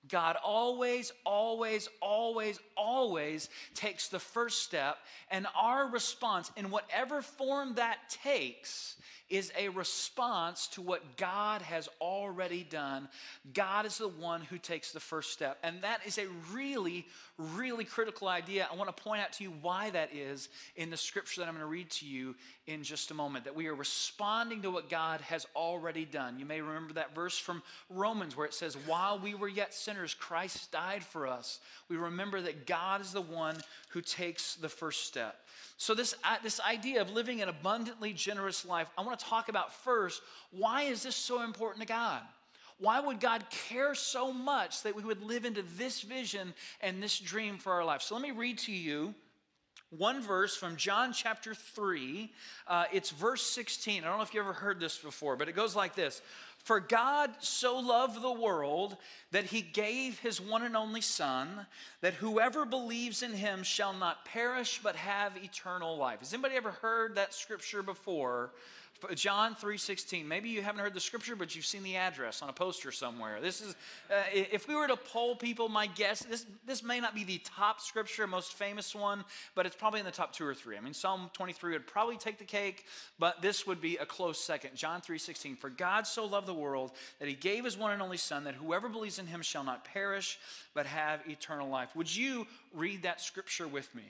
God 0.09 0.37
always, 0.45 1.13
always, 1.25 1.89
always, 2.01 2.61
always 2.77 3.49
takes 3.75 4.09
the 4.09 4.19
first 4.19 4.63
step, 4.63 4.99
and 5.31 5.47
our 5.57 5.89
response, 5.89 6.51
in 6.57 6.71
whatever 6.71 7.23
form 7.23 7.75
that 7.75 7.99
takes, 8.23 8.97
is 9.29 9.53
a 9.59 9.69
response 9.71 10.69
to 10.69 10.81
what 10.81 11.17
God 11.17 11.61
has 11.63 11.89
already 12.01 12.63
done. 12.63 13.09
God 13.53 13.85
is 13.85 13.99
the 13.99 14.09
one 14.09 14.41
who 14.43 14.57
takes 14.57 14.93
the 14.93 15.01
first 15.01 15.33
step. 15.33 15.59
And 15.65 15.83
that 15.83 16.01
is 16.07 16.19
a 16.19 16.27
really, 16.53 17.07
really 17.37 17.85
critical 17.85 18.29
idea. 18.29 18.69
I 18.71 18.77
want 18.77 18.95
to 18.95 19.03
point 19.03 19.23
out 19.23 19.33
to 19.35 19.45
you 19.45 19.53
why 19.63 19.91
that 19.91 20.15
is 20.15 20.49
in 20.77 20.91
the 20.91 20.97
scripture 20.97 21.41
that 21.41 21.49
I'm 21.49 21.55
going 21.55 21.67
to 21.67 21.67
read 21.67 21.91
to 21.91 22.07
you 22.07 22.37
in 22.69 22.85
just 22.85 23.11
a 23.11 23.15
moment. 23.15 23.45
That 23.45 23.57
we 23.57 23.67
are 23.67 23.75
responding 23.75 24.63
to 24.63 24.71
what 24.71 24.89
God 24.89 25.21
has 25.23 25.45
already 25.57 26.05
done. 26.05 26.39
You 26.39 26.47
may 26.47 26.61
remember 26.61 26.95
that 26.95 27.15
verse 27.15 27.37
from 27.37 27.63
Romans 27.91 28.37
where 28.37 28.47
it 28.47 28.55
says, 28.55 28.77
While 28.87 29.19
we 29.19 29.35
were 29.35 29.49
yet 29.49 29.75
sinners, 29.75 30.15
Christ 30.15 30.71
died 30.71 31.03
for 31.03 31.27
us. 31.27 31.59
We 31.89 31.97
remember 31.97 32.41
that 32.43 32.67
God 32.67 33.01
is 33.01 33.13
the 33.13 33.21
one 33.21 33.57
who 33.89 34.01
takes 34.03 34.55
the 34.55 34.69
first 34.69 35.05
step. 35.07 35.46
So, 35.79 35.95
this, 35.95 36.15
uh, 36.25 36.37
this 36.43 36.61
idea 36.61 37.03
of 37.03 37.11
living 37.11 37.43
an 37.43 37.49
abundantly 37.49 38.13
generous 38.13 38.65
life, 38.65 38.89
I 38.97 39.03
want 39.03 39.19
to 39.19 39.25
talk 39.25 39.49
about 39.49 39.75
first 39.75 40.23
why 40.51 40.83
is 40.83 41.03
this 41.03 41.17
so 41.17 41.43
important 41.43 41.83
to 41.83 41.89
God? 41.89 42.23
Why 42.79 43.01
would 43.01 43.21
God 43.21 43.45
care 43.51 43.95
so 43.95 44.33
much 44.33 44.83
that 44.83 44.95
we 44.95 45.03
would 45.03 45.23
live 45.23 45.45
into 45.45 45.63
this 45.77 46.03
vision 46.03 46.55
and 46.81 47.03
this 47.03 47.19
dream 47.19 47.59
for 47.59 47.73
our 47.73 47.85
life? 47.85 48.03
So, 48.03 48.15
let 48.15 48.23
me 48.23 48.31
read 48.31 48.59
to 48.61 48.73
you 48.73 49.15
one 49.91 50.21
verse 50.21 50.57
from 50.57 50.77
John 50.77 51.13
chapter 51.13 51.55
3. 51.55 52.33
Uh, 52.67 52.85
it's 52.93 53.11
verse 53.11 53.43
16. 53.43 54.03
I 54.03 54.07
don't 54.07 54.17
know 54.17 54.25
if 54.25 54.35
you 54.35 54.41
ever 54.41 54.53
heard 54.53 54.81
this 54.81 54.99
before, 54.99 55.37
but 55.37 55.49
it 55.49 55.55
goes 55.55 55.77
like 55.77 55.95
this 55.95 56.23
for 56.67 56.81
God 56.81 57.31
so 57.39 57.79
loved 57.79 58.21
the 58.21 58.33
world 58.33 58.97
that 59.31 59.45
he 59.45 59.63
gave 59.63 60.19
his 60.19 60.41
one 60.41 60.65
and 60.65 60.77
only 60.77 61.01
Son, 61.01 61.65
that 62.01 62.15
whoever 62.15 62.65
believes 62.65 63.23
in 63.23 63.33
him 63.33 63.63
shall 63.63 63.93
not 63.93 64.25
perish 64.25 64.81
but 64.83 64.97
have 64.97 65.37
eternal 65.37 65.97
life. 65.97 66.19
Has 66.19 66.35
anybody 66.35 66.57
ever 66.57 66.73
heard 66.73 67.15
that 67.15 67.33
scripture 67.33 67.85
before? 67.85 68.51
John 69.15 69.55
3:16. 69.55 70.27
Maybe 70.27 70.49
you 70.49 70.63
haven't 70.63 70.81
heard 70.81 70.95
the 70.95 71.01
scripture, 71.01 71.37
but 71.37 71.55
you've 71.55 71.67
seen 71.67 71.83
the 71.83 71.97
address 71.97 72.43
on 72.43 72.49
a 72.49 72.53
poster 72.53 72.91
somewhere. 72.93 73.41
This 73.41 73.61
is, 73.61 73.75
uh, 74.11 74.23
if 74.33 74.69
we 74.69 74.75
were 74.75 74.87
to 74.87 74.97
poll 74.97 75.37
people, 75.37 75.69
my 75.69 75.87
guess 75.87 76.21
this 76.21 76.47
this 76.65 76.83
may 76.83 77.01
not 77.01 77.15
be 77.15 77.25
the 77.25 77.39
top 77.39 77.81
scripture, 77.81 78.27
most 78.27 78.55
famous 78.55 78.95
one, 78.95 79.25
but 79.55 79.67
it's 79.67 79.77
probably 79.77 80.01
in 80.01 80.07
the 80.07 80.13
top 80.13 80.33
two 80.33 80.47
or 80.47 80.55
three. 80.55 80.77
I 80.77 80.81
mean, 80.81 80.95
Psalm 80.95 81.31
23 81.33 81.73
would 81.73 81.87
probably 81.87 82.17
take 82.17 82.39
the 82.39 82.45
cake, 82.45 82.87
but 83.19 83.43
this 83.43 83.67
would 83.67 83.81
be 83.81 83.97
a 83.97 84.07
close 84.07 84.39
second. 84.39 84.77
John 84.77 85.01
3:16. 85.01 85.57
For 85.57 85.71
God 85.71 86.07
so 86.07 86.25
loved 86.25 86.47
the 86.47 86.55
world 86.55 86.93
that 87.19 87.29
He 87.29 87.35
gave 87.35 87.65
His 87.65 87.77
one 87.77 87.93
and 87.93 88.03
only 88.03 88.17
Son, 88.17 88.45
that 88.45 88.55
whoever 88.55 88.89
believes 88.89 89.19
in 89.19 89.27
Him 89.27 89.43
shall 89.43 89.65
not 89.65 89.85
perish, 89.85 90.39
but 90.75 90.87
have 90.87 91.29
eternal 91.29 91.69
life. 91.69 91.95
Would 91.95 92.15
you 92.15 92.47
read 92.73 93.03
that 93.03 93.21
scripture 93.21 93.69
with 93.69 93.95
me? 93.95 94.05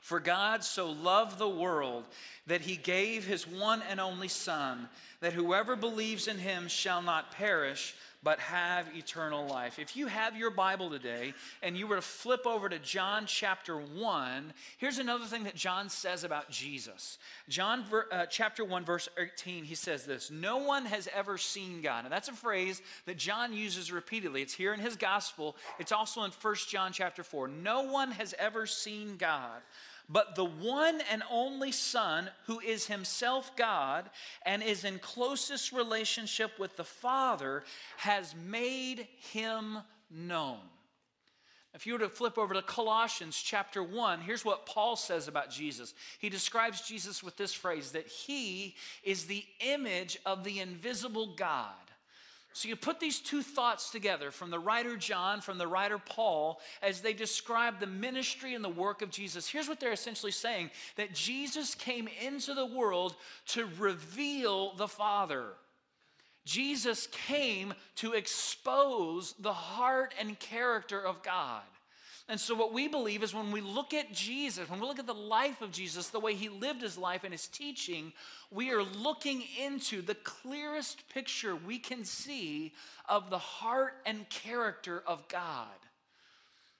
For 0.00 0.18
God 0.18 0.64
so 0.64 0.90
loved 0.90 1.38
the 1.38 1.48
world 1.48 2.04
that 2.46 2.62
he 2.62 2.76
gave 2.76 3.26
his 3.26 3.46
one 3.46 3.82
and 3.88 4.00
only 4.00 4.28
Son, 4.28 4.88
that 5.20 5.34
whoever 5.34 5.76
believes 5.76 6.26
in 6.26 6.38
him 6.38 6.68
shall 6.68 7.02
not 7.02 7.32
perish, 7.32 7.94
but 8.22 8.38
have 8.38 8.86
eternal 8.94 9.46
life. 9.46 9.78
If 9.78 9.96
you 9.96 10.06
have 10.06 10.36
your 10.36 10.50
Bible 10.50 10.90
today 10.90 11.32
and 11.62 11.76
you 11.76 11.86
were 11.86 11.96
to 11.96 12.02
flip 12.02 12.46
over 12.46 12.68
to 12.68 12.78
John 12.78 13.24
chapter 13.26 13.76
1, 13.76 14.52
here's 14.78 14.98
another 14.98 15.24
thing 15.24 15.44
that 15.44 15.54
John 15.54 15.88
says 15.88 16.24
about 16.24 16.50
Jesus. 16.50 17.18
John 17.48 17.84
uh, 18.12 18.26
chapter 18.26 18.62
1, 18.62 18.84
verse 18.84 19.08
18, 19.18 19.64
he 19.64 19.74
says 19.74 20.04
this 20.04 20.30
No 20.30 20.58
one 20.58 20.84
has 20.84 21.08
ever 21.14 21.38
seen 21.38 21.80
God. 21.80 22.04
And 22.04 22.12
that's 22.12 22.28
a 22.28 22.34
phrase 22.34 22.82
that 23.06 23.16
John 23.16 23.54
uses 23.54 23.90
repeatedly. 23.90 24.42
It's 24.42 24.54
here 24.54 24.74
in 24.74 24.80
his 24.80 24.96
gospel, 24.96 25.56
it's 25.78 25.92
also 25.92 26.22
in 26.24 26.30
1 26.30 26.54
John 26.68 26.92
chapter 26.92 27.22
4. 27.22 27.48
No 27.48 27.82
one 27.84 28.10
has 28.12 28.34
ever 28.38 28.66
seen 28.66 29.16
God 29.16 29.60
but 30.12 30.34
the 30.34 30.44
one 30.44 31.00
and 31.10 31.22
only 31.30 31.70
Son, 31.70 32.28
who 32.46 32.58
is 32.58 32.86
himself 32.86 33.56
God 33.56 34.10
and 34.44 34.62
is 34.62 34.84
in 34.84 34.98
closest 34.98 35.72
relationship 35.72 36.58
with 36.58 36.76
the 36.76 36.84
Father, 36.84 37.62
has 37.98 38.34
made 38.34 39.06
him 39.32 39.78
known. 40.10 40.58
If 41.72 41.86
you 41.86 41.92
were 41.92 42.00
to 42.00 42.08
flip 42.08 42.36
over 42.36 42.52
to 42.54 42.62
Colossians 42.62 43.40
chapter 43.40 43.84
1, 43.84 44.22
here's 44.22 44.44
what 44.44 44.66
Paul 44.66 44.96
says 44.96 45.28
about 45.28 45.50
Jesus. 45.50 45.94
He 46.18 46.28
describes 46.28 46.80
Jesus 46.80 47.22
with 47.22 47.36
this 47.36 47.54
phrase 47.54 47.92
that 47.92 48.08
he 48.08 48.74
is 49.04 49.26
the 49.26 49.44
image 49.60 50.18
of 50.26 50.42
the 50.42 50.58
invisible 50.58 51.34
God 51.36 51.89
so 52.52 52.68
you 52.68 52.74
put 52.74 52.98
these 52.98 53.20
two 53.20 53.42
thoughts 53.42 53.90
together 53.90 54.30
from 54.30 54.50
the 54.50 54.58
writer 54.58 54.96
John, 54.96 55.40
from 55.40 55.56
the 55.58 55.68
writer 55.68 55.98
Paul, 55.98 56.60
as 56.82 57.00
they 57.00 57.12
describe 57.12 57.78
the 57.78 57.86
ministry 57.86 58.54
and 58.54 58.64
the 58.64 58.68
work 58.68 59.02
of 59.02 59.10
Jesus. 59.10 59.48
Here's 59.48 59.68
what 59.68 59.78
they're 59.78 59.92
essentially 59.92 60.32
saying 60.32 60.70
that 60.96 61.14
Jesus 61.14 61.74
came 61.74 62.08
into 62.24 62.54
the 62.54 62.66
world 62.66 63.14
to 63.48 63.68
reveal 63.78 64.74
the 64.74 64.88
Father. 64.88 65.44
Jesus 66.44 67.06
came 67.06 67.72
to 67.96 68.14
expose 68.14 69.34
the 69.38 69.52
heart 69.52 70.14
and 70.18 70.38
character 70.38 71.00
of 71.00 71.22
God. 71.22 71.62
And 72.30 72.38
so, 72.38 72.54
what 72.54 72.72
we 72.72 72.86
believe 72.86 73.24
is 73.24 73.34
when 73.34 73.50
we 73.50 73.60
look 73.60 73.92
at 73.92 74.12
Jesus, 74.12 74.70
when 74.70 74.78
we 74.78 74.86
look 74.86 75.00
at 75.00 75.06
the 75.08 75.12
life 75.12 75.60
of 75.62 75.72
Jesus, 75.72 76.10
the 76.10 76.20
way 76.20 76.34
he 76.34 76.48
lived 76.48 76.80
his 76.80 76.96
life 76.96 77.24
and 77.24 77.32
his 77.32 77.48
teaching, 77.48 78.12
we 78.52 78.70
are 78.70 78.84
looking 78.84 79.42
into 79.60 80.00
the 80.00 80.14
clearest 80.14 81.08
picture 81.08 81.56
we 81.56 81.80
can 81.80 82.04
see 82.04 82.72
of 83.08 83.30
the 83.30 83.38
heart 83.38 83.94
and 84.06 84.28
character 84.28 85.02
of 85.08 85.26
God. 85.26 85.66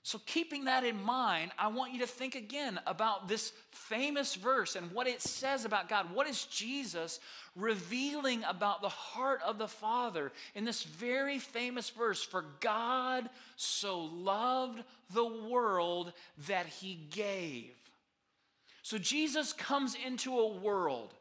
So, 0.02 0.18
keeping 0.24 0.64
that 0.64 0.82
in 0.84 1.02
mind, 1.02 1.50
I 1.58 1.68
want 1.68 1.92
you 1.92 2.00
to 2.00 2.06
think 2.06 2.34
again 2.34 2.80
about 2.86 3.28
this 3.28 3.52
famous 3.70 4.34
verse 4.34 4.74
and 4.74 4.90
what 4.92 5.06
it 5.06 5.20
says 5.20 5.66
about 5.66 5.90
God. 5.90 6.14
What 6.14 6.26
is 6.26 6.46
Jesus 6.46 7.20
revealing 7.54 8.42
about 8.44 8.80
the 8.80 8.88
heart 8.88 9.40
of 9.44 9.58
the 9.58 9.68
Father 9.68 10.32
in 10.54 10.64
this 10.64 10.84
very 10.84 11.38
famous 11.38 11.90
verse? 11.90 12.22
For 12.22 12.46
God 12.60 13.28
so 13.56 14.00
loved 14.00 14.82
the 15.12 15.26
world 15.26 16.14
that 16.48 16.66
he 16.66 16.98
gave. 17.10 17.74
So, 18.82 18.96
Jesus 18.96 19.52
comes 19.52 19.94
into 19.94 20.38
a 20.38 20.56
world 20.56 21.12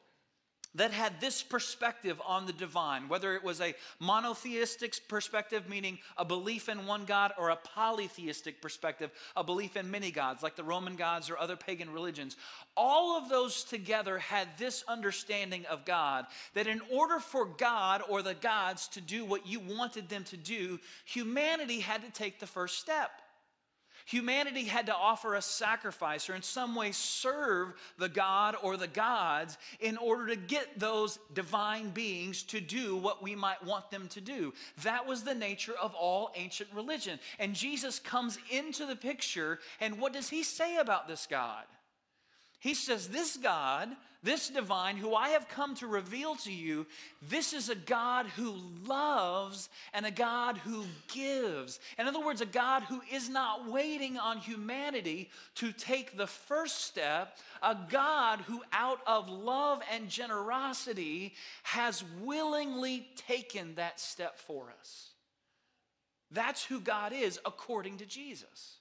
that 0.75 0.91
had 0.91 1.19
this 1.19 1.41
perspective 1.41 2.21
on 2.25 2.45
the 2.45 2.53
divine, 2.53 3.07
whether 3.07 3.35
it 3.35 3.43
was 3.43 3.59
a 3.59 3.73
monotheistic 3.99 5.07
perspective, 5.07 5.67
meaning 5.67 5.97
a 6.17 6.23
belief 6.23 6.69
in 6.69 6.85
one 6.85 7.05
God, 7.05 7.33
or 7.37 7.49
a 7.49 7.55
polytheistic 7.55 8.61
perspective, 8.61 9.11
a 9.35 9.43
belief 9.43 9.75
in 9.75 9.89
many 9.89 10.11
gods, 10.11 10.43
like 10.43 10.55
the 10.55 10.63
Roman 10.63 10.95
gods 10.95 11.29
or 11.29 11.39
other 11.39 11.55
pagan 11.55 11.91
religions. 11.91 12.37
All 12.77 13.17
of 13.17 13.29
those 13.29 13.63
together 13.63 14.19
had 14.19 14.47
this 14.57 14.83
understanding 14.87 15.65
of 15.65 15.85
God 15.85 16.25
that 16.53 16.67
in 16.67 16.81
order 16.91 17.19
for 17.19 17.45
God 17.45 18.03
or 18.07 18.21
the 18.21 18.35
gods 18.35 18.87
to 18.89 19.01
do 19.01 19.25
what 19.25 19.47
you 19.47 19.59
wanted 19.59 20.07
them 20.07 20.23
to 20.25 20.37
do, 20.37 20.79
humanity 21.05 21.79
had 21.79 22.03
to 22.03 22.11
take 22.11 22.39
the 22.39 22.47
first 22.47 22.79
step. 22.79 23.09
Humanity 24.09 24.63
had 24.63 24.87
to 24.87 24.95
offer 24.95 25.35
a 25.35 25.41
sacrifice 25.41 26.31
or 26.31 26.33
in 26.33 26.41
some 26.41 26.73
way 26.73 26.91
serve 26.91 27.75
the 27.99 28.09
God 28.09 28.55
or 28.63 28.75
the 28.75 28.87
gods 28.87 29.55
in 29.79 29.97
order 29.97 30.25
to 30.29 30.35
get 30.35 30.79
those 30.79 31.19
divine 31.35 31.91
beings 31.91 32.41
to 32.45 32.59
do 32.59 32.95
what 32.95 33.21
we 33.21 33.35
might 33.35 33.63
want 33.63 33.91
them 33.91 34.07
to 34.07 34.19
do. 34.19 34.51
That 34.81 35.05
was 35.05 35.21
the 35.21 35.35
nature 35.35 35.75
of 35.79 35.93
all 35.93 36.31
ancient 36.33 36.71
religion. 36.73 37.19
And 37.37 37.53
Jesus 37.53 37.99
comes 37.99 38.39
into 38.49 38.87
the 38.87 38.95
picture, 38.95 39.59
and 39.79 39.99
what 39.99 40.13
does 40.13 40.29
he 40.29 40.41
say 40.41 40.77
about 40.77 41.07
this 41.07 41.27
God? 41.29 41.65
He 42.57 42.73
says, 42.73 43.09
This 43.09 43.37
God, 43.37 43.89
this 44.21 44.49
divine, 44.49 44.97
who 44.97 45.15
I 45.15 45.29
have 45.29 45.47
come 45.47 45.75
to 45.75 45.87
reveal 45.87 46.35
to 46.37 46.51
you, 46.51 46.85
this 47.21 47.53
is 47.53 47.69
a 47.69 47.75
God 47.75 48.25
who 48.25 48.55
loves 48.85 49.69
and 49.93 50.05
a 50.05 50.11
God 50.11 50.57
who 50.57 50.83
gives. 51.07 51.79
In 51.97 52.05
other 52.05 52.19
words, 52.19 52.41
a 52.41 52.45
God 52.45 52.83
who 52.83 53.01
is 53.11 53.29
not 53.29 53.69
waiting 53.69 54.17
on 54.17 54.37
humanity 54.37 55.29
to 55.55 55.71
take 55.71 56.17
the 56.17 56.27
first 56.27 56.81
step, 56.81 57.37
a 57.63 57.77
God 57.89 58.41
who, 58.41 58.61
out 58.73 58.99
of 59.07 59.29
love 59.29 59.81
and 59.93 60.09
generosity, 60.09 61.33
has 61.63 62.03
willingly 62.21 63.07
taken 63.15 63.75
that 63.75 64.01
step 64.01 64.37
for 64.37 64.73
us. 64.79 65.11
That's 66.31 66.63
who 66.63 66.81
God 66.81 67.13
is 67.13 67.39
according 67.45 67.97
to 67.97 68.05
Jesus. 68.05 68.78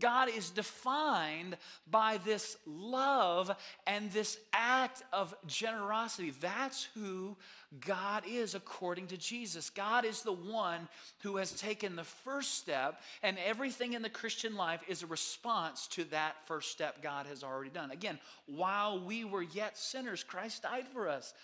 God 0.00 0.28
is 0.28 0.50
defined 0.50 1.56
by 1.90 2.18
this 2.24 2.56
love 2.66 3.54
and 3.86 4.10
this 4.10 4.38
act 4.52 5.02
of 5.12 5.34
generosity. 5.46 6.32
That's 6.40 6.88
who 6.94 7.36
God 7.80 8.24
is 8.28 8.54
according 8.54 9.08
to 9.08 9.16
Jesus. 9.16 9.70
God 9.70 10.04
is 10.04 10.22
the 10.22 10.32
one 10.32 10.88
who 11.22 11.36
has 11.36 11.52
taken 11.52 11.96
the 11.96 12.04
first 12.04 12.56
step, 12.56 13.00
and 13.22 13.36
everything 13.44 13.92
in 13.92 14.02
the 14.02 14.10
Christian 14.10 14.56
life 14.56 14.80
is 14.88 15.02
a 15.02 15.06
response 15.06 15.86
to 15.88 16.04
that 16.04 16.34
first 16.46 16.70
step 16.72 17.02
God 17.02 17.26
has 17.26 17.44
already 17.44 17.70
done. 17.70 17.90
Again, 17.90 18.18
while 18.46 19.00
we 19.00 19.24
were 19.24 19.42
yet 19.42 19.78
sinners, 19.78 20.24
Christ 20.24 20.62
died 20.62 20.86
for 20.92 21.08
us. 21.08 21.34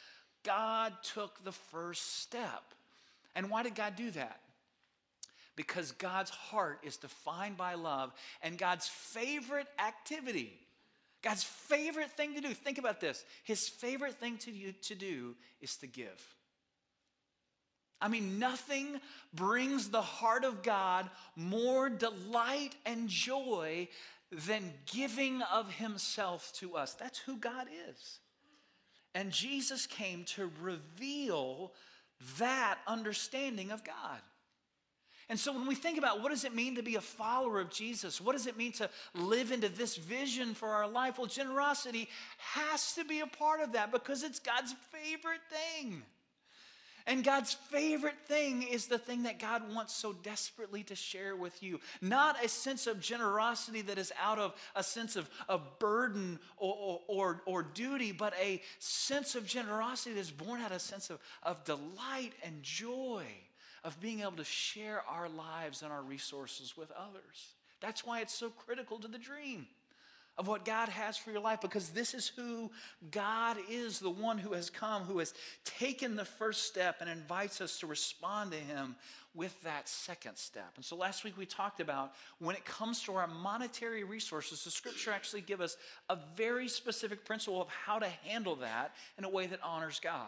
God 0.43 0.93
took 1.03 1.45
the 1.45 1.53
first 1.53 2.21
step. 2.21 2.63
And 3.35 3.51
why 3.51 3.63
did 3.63 3.75
God 3.75 3.95
do 3.97 4.11
that? 4.13 4.41
Because 5.61 5.93
God's 5.93 6.31
heart 6.31 6.79
is 6.83 6.97
defined 6.97 7.59
by 7.59 7.75
love 7.75 8.15
and 8.43 8.57
God's 8.57 8.89
favorite 8.89 9.67
activity. 9.79 10.59
God's 11.21 11.43
favorite 11.43 12.11
thing 12.13 12.35
to 12.35 12.41
do, 12.41 12.55
think 12.55 12.79
about 12.79 12.99
this. 12.99 13.23
His 13.45 13.69
favorite 13.69 14.15
thing 14.15 14.39
to 14.39 14.51
do, 14.51 14.73
to 14.73 14.95
do 14.95 15.37
is 15.61 15.77
to 15.77 15.87
give. 15.87 16.35
I 18.01 18.09
mean, 18.09 18.39
nothing 18.39 19.03
brings 19.35 19.91
the 19.91 20.01
heart 20.01 20.45
of 20.45 20.63
God 20.63 21.11
more 21.37 21.91
delight 21.91 22.75
and 22.87 23.07
joy 23.07 23.89
than 24.33 24.73
giving 24.91 25.43
of 25.53 25.71
Himself 25.75 26.55
to 26.55 26.75
us. 26.75 26.95
That's 26.95 27.19
who 27.19 27.37
God 27.37 27.67
is. 27.91 28.19
And 29.15 29.31
Jesus 29.31 29.87
came 29.87 30.25
to 30.37 30.51
reveal 30.63 31.73
that 32.39 32.79
understanding 32.87 33.71
of 33.71 33.85
God. 33.85 34.23
And 35.31 35.39
so 35.39 35.53
when 35.53 35.69
we 35.69 35.77
think 35.77 35.97
about 35.97 36.21
what 36.21 36.31
does 36.31 36.45
it 36.45 36.57
mean 36.57 36.75
to 36.75 36.83
be 36.83 36.97
a 36.97 37.01
follower 37.01 37.61
of 37.61 37.71
Jesus? 37.71 38.21
What 38.21 38.33
does 38.33 38.49
it 38.49 38.59
mean 38.59 38.73
to 38.73 38.91
live 39.15 39.53
into 39.53 39.69
this 39.69 39.97
vision 39.97 40.55
for 40.55 40.71
our 40.71 40.89
life? 40.89 41.19
Well, 41.19 41.29
generosity 41.29 42.09
has 42.39 42.95
to 42.95 43.05
be 43.05 43.21
a 43.21 43.29
part 43.29 43.61
of 43.61 43.73
that 43.73 43.93
because 43.93 44.25
it's 44.25 44.41
God's 44.41 44.75
favorite 44.91 45.41
thing. 45.49 46.03
And 47.07 47.23
God's 47.23 47.53
favorite 47.53 48.19
thing 48.27 48.65
is 48.65 48.89
the 48.89 48.99
thing 48.99 49.23
that 49.23 49.39
God 49.39 49.73
wants 49.73 49.95
so 49.95 50.13
desperately 50.13 50.83
to 50.85 50.97
share 50.97 51.37
with 51.37 51.63
you. 51.63 51.79
Not 52.01 52.45
a 52.45 52.49
sense 52.49 52.89
of 52.89 53.01
generosity 53.01 53.83
that 53.83 53.99
is 53.99 54.13
out 54.21 54.41
of 54.41 54.55
a 54.75 54.83
sense 54.83 55.15
of, 55.15 55.31
of 55.49 55.79
burden 55.79 56.41
or, 56.57 57.01
or, 57.07 57.43
or, 57.47 57.63
duty, 57.63 58.11
but 58.11 58.35
a 58.43 58.61
sense 58.81 59.37
of 59.37 59.47
generosity 59.47 60.17
that 60.17 60.21
is 60.21 60.33
born 60.33 60.61
out 60.61 60.73
of 60.73 60.79
a 60.79 60.81
sense 60.81 61.09
of, 61.09 61.21
of 61.45 61.65
delight 61.65 62.33
and 62.43 62.65
joy 62.65 63.25
of 63.85 64.01
being 64.01 64.21
able 64.21 64.33
to 64.33 64.45
share 64.45 65.03
our 65.09 65.29
lives 65.29 65.83
and 65.83 65.93
our 65.93 66.03
resources 66.03 66.77
with 66.77 66.91
others. 66.93 67.55
That's 67.81 68.05
why 68.05 68.21
it's 68.21 68.35
so 68.35 68.51
critical 68.51 68.99
to 68.99 69.09
the 69.09 69.19
dream 69.19 69.67
of 70.39 70.49
what 70.49 70.65
God 70.65 70.89
has 70.89 71.17
for 71.17 71.31
your 71.31 71.41
life 71.41 71.61
because 71.61 71.91
this 71.91 72.15
is 72.15 72.29
who 72.29 72.71
God 73.11 73.59
is 73.69 73.99
the 73.99 74.11
one 74.11 74.39
who 74.39 74.55
has 74.55 74.71
come, 74.71 75.03
who 75.03 75.19
has 75.19 75.35
taken 75.65 76.17
the 76.17 76.25
first 76.25 76.65
step 76.65 76.97
and 77.01 77.11
invites 77.11 77.61
us 77.61 77.79
to 77.81 77.87
respond 77.87 78.53
to 78.53 78.57
Him 78.57 78.97
with 79.35 79.61
that 79.63 79.89
second 79.89 80.37
step. 80.37 80.73
And 80.77 80.85
so 80.85 80.97
last 80.97 81.25
week 81.25 81.37
we 81.37 81.47
talked 81.47 81.81
about 81.81 82.13
when 82.39 82.57
it 82.57 82.65
comes 82.65 83.03
to 83.03 83.15
our 83.17 83.27
monetary 83.27 84.03
resources, 84.03 84.65
the 84.65 84.71
scripture 84.71 85.13
actually 85.13 85.43
give 85.43 85.61
us 85.61 85.77
a 86.09 86.17
very 86.37 86.69
specific 86.69 87.25
principle 87.25 87.61
of 87.61 87.69
how 87.69 87.99
to 87.99 88.09
handle 88.25 88.57
that 88.57 88.95
in 89.19 89.25
a 89.25 89.29
way 89.29 89.47
that 89.47 89.61
honors 89.63 90.01
God. 90.01 90.27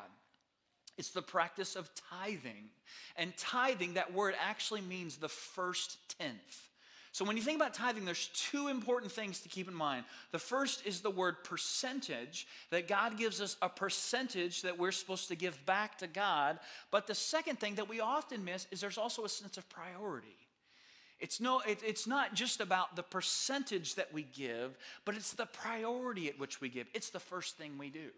It's 0.99 1.11
the 1.11 1.23
practice 1.23 1.75
of 1.77 1.91
tithing. 2.11 2.71
And 3.17 3.37
tithing, 3.37 3.95
that 3.95 4.13
word 4.13 4.35
actually 4.41 4.83
means 4.83 5.17
the 5.17 5.29
first 5.29 5.99
tenth. 6.19 6.69
So 7.13 7.27
when 7.27 7.37
you 7.37 7.43
think 7.43 7.57
about 7.57 7.75
tithing, 7.75 8.07
there's 8.07 8.29
two 8.29 8.69
important 8.69 9.13
things 9.13 9.41
to 9.41 9.49
keep 9.51 9.69
in 9.69 9.75
mind. 9.75 10.07
The 10.31 10.39
first 10.39 10.87
is 10.87 11.03
the 11.03 11.11
word 11.11 11.45
percentage, 11.45 12.47
that 12.71 12.89
God 12.89 13.19
gives 13.19 13.41
us 13.43 13.59
a 13.61 13.69
percentage 13.69 14.63
that 14.63 14.79
we're 14.79 14.93
supposed 14.93 15.29
to 15.29 15.37
give 15.37 15.65
back 15.67 15.99
to 15.99 16.07
God. 16.07 16.59
But 16.91 17.07
the 17.07 17.15
second 17.15 17.61
thing 17.61 17.75
that 17.75 17.89
we 17.89 18.01
often 18.01 18.45
miss 18.45 18.67
is 18.71 18.81
there's 18.81 18.97
also 18.97 19.27
a 19.27 19.29
sense 19.29 19.59
of 19.59 19.69
priority. 19.69 20.39
It's, 21.21 21.39
no, 21.39 21.61
it, 21.61 21.81
it's 21.87 22.07
not 22.07 22.35
just 22.35 22.63
about 22.63 22.97
the 22.97 23.03
percentage 23.03 23.95
that 23.97 24.13
we 24.13 24.23
give, 24.23 24.77
but 25.05 25.15
it's 25.15 25.35
the 25.35 25.47
priority 25.47 26.29
at 26.29 26.39
which 26.39 26.63
we 26.63 26.71
give. 26.71 26.89
It's 26.95 27.11
the 27.11 27.21
first 27.21 27.59
thing 27.59 27.77
we 27.77 27.91
do. 27.91 28.09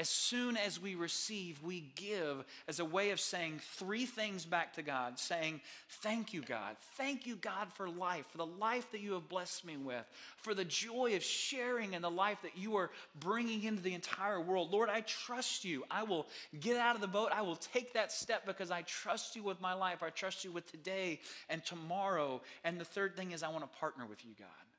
As 0.00 0.08
soon 0.08 0.56
as 0.56 0.80
we 0.80 0.94
receive, 0.94 1.62
we 1.62 1.84
give 1.94 2.42
as 2.66 2.80
a 2.80 2.86
way 2.86 3.10
of 3.10 3.20
saying 3.20 3.60
three 3.74 4.06
things 4.06 4.46
back 4.46 4.72
to 4.76 4.82
God 4.82 5.18
saying, 5.18 5.60
Thank 6.00 6.32
you, 6.32 6.40
God. 6.40 6.76
Thank 6.96 7.26
you, 7.26 7.36
God, 7.36 7.70
for 7.74 7.86
life, 7.86 8.24
for 8.30 8.38
the 8.38 8.46
life 8.46 8.90
that 8.92 9.02
you 9.02 9.12
have 9.12 9.28
blessed 9.28 9.66
me 9.66 9.76
with, 9.76 10.06
for 10.38 10.54
the 10.54 10.64
joy 10.64 11.16
of 11.16 11.22
sharing 11.22 11.92
in 11.92 12.00
the 12.00 12.10
life 12.10 12.38
that 12.44 12.56
you 12.56 12.76
are 12.76 12.90
bringing 13.18 13.64
into 13.64 13.82
the 13.82 13.92
entire 13.92 14.40
world. 14.40 14.72
Lord, 14.72 14.88
I 14.88 15.02
trust 15.02 15.66
you. 15.66 15.84
I 15.90 16.04
will 16.04 16.26
get 16.58 16.78
out 16.78 16.94
of 16.94 17.02
the 17.02 17.06
boat. 17.06 17.28
I 17.34 17.42
will 17.42 17.56
take 17.56 17.92
that 17.92 18.10
step 18.10 18.46
because 18.46 18.70
I 18.70 18.80
trust 18.82 19.36
you 19.36 19.42
with 19.42 19.60
my 19.60 19.74
life. 19.74 20.02
I 20.02 20.08
trust 20.08 20.46
you 20.46 20.50
with 20.50 20.70
today 20.72 21.20
and 21.50 21.62
tomorrow. 21.62 22.40
And 22.64 22.80
the 22.80 22.86
third 22.86 23.18
thing 23.18 23.32
is, 23.32 23.42
I 23.42 23.50
want 23.50 23.70
to 23.70 23.78
partner 23.78 24.06
with 24.06 24.24
you, 24.24 24.30
God. 24.38 24.69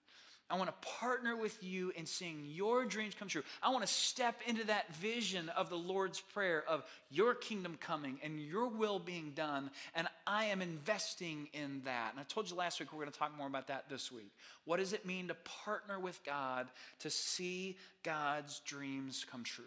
I 0.52 0.58
want 0.58 0.70
to 0.70 0.88
partner 0.88 1.36
with 1.36 1.64
you 1.64 1.94
in 1.96 2.06
seeing 2.06 2.44
your 2.46 2.84
dreams 2.84 3.14
come 3.18 3.30
true. 3.30 3.44
I 3.64 3.70
want 3.70 3.86
to 3.86 3.92
step 3.92 4.42
into 4.46 4.66
that 4.66 4.94
vision 4.96 5.50
of 5.50 5.70
the 5.70 5.78
Lord's 5.78 6.20
Prayer 6.20 6.64
of 6.68 6.84
your 7.10 7.34
kingdom 7.34 7.78
coming 7.80 8.20
and 8.22 8.40
your 8.40 8.68
will 8.68 9.00
being 9.00 9.32
done. 9.32 9.72
And 9.96 10.08
I 10.28 10.46
am 10.46 10.62
investing 10.62 11.48
in 11.54 11.82
that. 11.86 12.12
And 12.12 12.20
I 12.20 12.24
told 12.24 12.50
you 12.50 12.58
last 12.58 12.80
week 12.80 12.92
we're 12.92 13.00
going 13.00 13.12
to 13.12 13.18
talk 13.18 13.38
more 13.38 13.48
about 13.48 13.68
that 13.68 13.86
this 13.90 14.12
week. 14.12 14.32
What 14.66 14.78
does 14.78 14.92
it 14.92 15.06
mean 15.06 15.30
to 15.30 15.36
partner 15.66 16.00
with 16.00 16.20
God 16.26 16.68
to 17.00 17.10
see 17.10 17.78
God's 18.04 18.60
dreams 18.60 19.26
come 19.30 19.44
true? 19.44 19.64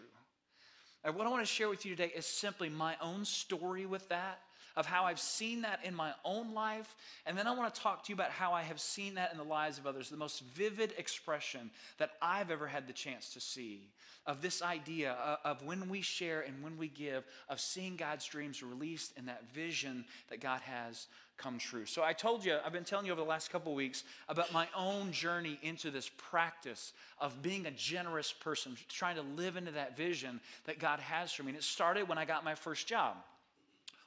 And 1.03 1.15
what 1.15 1.25
I 1.25 1.29
want 1.29 1.41
to 1.41 1.51
share 1.51 1.69
with 1.69 1.85
you 1.85 1.95
today 1.95 2.11
is 2.15 2.25
simply 2.25 2.69
my 2.69 2.95
own 3.01 3.25
story 3.25 3.85
with 3.85 4.07
that 4.09 4.39
of 4.75 4.85
how 4.85 5.05
I've 5.05 5.19
seen 5.19 5.61
that 5.61 5.79
in 5.83 5.95
my 5.95 6.13
own 6.23 6.53
life. 6.53 6.95
And 7.25 7.37
then 7.37 7.47
I 7.47 7.55
want 7.55 7.73
to 7.73 7.81
talk 7.81 8.03
to 8.03 8.09
you 8.09 8.15
about 8.15 8.31
how 8.31 8.53
I 8.53 8.63
have 8.63 8.79
seen 8.79 9.15
that 9.15 9.31
in 9.31 9.37
the 9.37 9.43
lives 9.43 9.77
of 9.77 9.87
others, 9.87 10.09
the 10.09 10.17
most 10.17 10.41
vivid 10.41 10.93
expression 10.97 11.71
that 11.97 12.11
I've 12.21 12.51
ever 12.51 12.67
had 12.67 12.87
the 12.87 12.93
chance 12.93 13.33
to 13.33 13.39
see 13.39 13.89
of 14.27 14.41
this 14.41 14.61
idea 14.61 15.13
uh, 15.13 15.35
of 15.45 15.63
when 15.63 15.87
we 15.87 16.01
share 16.01 16.41
and 16.41 16.63
when 16.63 16.77
we 16.77 16.87
give, 16.87 17.23
of 17.47 17.59
seeing 17.59 17.95
God's 17.95 18.25
dreams 18.25 18.63
released 18.63 19.13
and 19.17 19.27
that 19.27 19.43
vision 19.53 20.03
that 20.29 20.39
God 20.39 20.61
has 20.61 21.07
come 21.37 21.57
true. 21.57 21.85
So 21.85 22.01
I 22.03 22.13
told 22.13 22.43
you, 22.43 22.57
I've 22.65 22.73
been 22.73 22.85
telling 22.85 23.05
you 23.05 23.11
over 23.11 23.21
the 23.21 23.27
last 23.27 23.51
couple 23.51 23.75
weeks 23.75 24.03
about 24.29 24.51
my 24.51 24.67
own 24.75 25.11
journey 25.11 25.59
into 25.61 25.91
this 25.91 26.09
practice 26.17 26.93
of 27.19 27.41
being 27.41 27.65
a 27.65 27.71
generous 27.71 28.31
person, 28.31 28.75
trying 28.89 29.17
to 29.17 29.21
live 29.21 29.57
into 29.57 29.71
that 29.71 29.95
vision 29.95 30.39
that 30.65 30.79
God 30.79 30.99
has 31.01 31.31
for 31.31 31.43
me. 31.43 31.49
And 31.49 31.57
it 31.57 31.63
started 31.63 32.07
when 32.07 32.17
I 32.17 32.25
got 32.25 32.43
my 32.43 32.55
first 32.55 32.87
job 32.87 33.17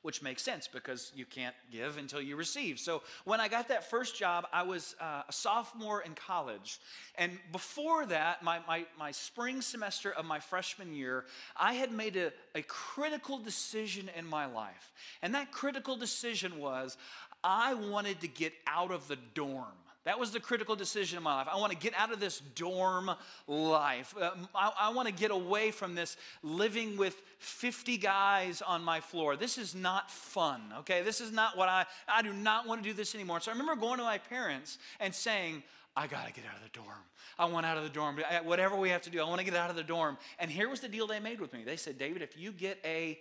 which 0.02 0.22
makes 0.22 0.42
sense 0.42 0.68
because 0.68 1.12
you 1.14 1.24
can't 1.24 1.54
give 1.72 1.98
until 1.98 2.20
you 2.20 2.36
receive. 2.36 2.78
So 2.78 3.02
when 3.24 3.40
I 3.40 3.48
got 3.48 3.68
that 3.68 3.90
first 3.90 4.16
job, 4.16 4.46
I 4.52 4.62
was 4.62 4.94
uh, 5.00 5.22
a 5.28 5.32
sophomore 5.32 6.02
in 6.02 6.14
college. 6.14 6.78
And 7.16 7.32
before 7.50 8.06
that, 8.06 8.42
my, 8.42 8.60
my, 8.66 8.86
my 8.98 9.10
spring 9.10 9.60
semester 9.60 10.12
of 10.12 10.24
my 10.24 10.38
freshman 10.38 10.94
year, 10.94 11.24
I 11.56 11.74
had 11.74 11.92
made 11.92 12.16
a, 12.16 12.32
a 12.54 12.62
critical 12.62 13.38
decision 13.38 14.08
in 14.16 14.26
my 14.26 14.46
life. 14.46 14.92
And 15.22 15.34
that 15.34 15.50
critical 15.50 15.96
decision 15.96 16.58
was 16.58 16.96
I 17.42 17.74
wanted 17.74 18.20
to 18.20 18.28
get 18.28 18.52
out 18.66 18.90
of 18.90 19.08
the 19.08 19.16
dorm. 19.34 19.66
That 20.04 20.18
was 20.18 20.30
the 20.30 20.40
critical 20.40 20.76
decision 20.76 21.18
in 21.18 21.22
my 21.22 21.34
life. 21.34 21.48
I 21.52 21.58
want 21.58 21.72
to 21.72 21.78
get 21.78 21.92
out 21.94 22.12
of 22.12 22.20
this 22.20 22.40
dorm 22.54 23.10
life. 23.46 24.14
Uh, 24.18 24.30
I, 24.54 24.72
I 24.80 24.88
want 24.90 25.08
to 25.08 25.14
get 25.14 25.30
away 25.30 25.70
from 25.70 25.94
this 25.94 26.16
living 26.42 26.96
with 26.96 27.20
50 27.38 27.98
guys 27.98 28.62
on 28.62 28.82
my 28.82 29.00
floor. 29.00 29.36
This 29.36 29.58
is 29.58 29.74
not 29.74 30.10
fun, 30.10 30.62
okay? 30.78 31.02
This 31.02 31.20
is 31.20 31.30
not 31.30 31.56
what 31.56 31.68
I, 31.68 31.84
I 32.06 32.22
do 32.22 32.32
not 32.32 32.66
want 32.66 32.82
to 32.82 32.88
do 32.88 32.94
this 32.94 33.14
anymore. 33.14 33.40
So 33.40 33.50
I 33.50 33.54
remember 33.54 33.76
going 33.76 33.98
to 33.98 34.04
my 34.04 34.18
parents 34.18 34.78
and 34.98 35.14
saying, 35.14 35.62
I 35.96 36.06
got 36.06 36.26
to 36.26 36.32
get 36.32 36.44
out 36.48 36.56
of 36.56 36.62
the 36.62 36.78
dorm. 36.78 37.04
I 37.38 37.44
want 37.46 37.66
out 37.66 37.76
of 37.76 37.82
the 37.82 37.90
dorm. 37.90 38.18
Whatever 38.44 38.76
we 38.76 38.90
have 38.90 39.02
to 39.02 39.10
do, 39.10 39.20
I 39.20 39.24
want 39.24 39.40
to 39.40 39.44
get 39.44 39.54
out 39.54 39.68
of 39.68 39.76
the 39.76 39.82
dorm. 39.82 40.16
And 40.38 40.50
here 40.50 40.68
was 40.68 40.80
the 40.80 40.88
deal 40.88 41.06
they 41.06 41.20
made 41.20 41.40
with 41.40 41.52
me. 41.52 41.64
They 41.64 41.76
said, 41.76 41.98
David, 41.98 42.22
if 42.22 42.38
you 42.38 42.52
get 42.52 42.78
a 42.84 43.18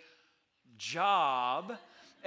job, 0.78 1.76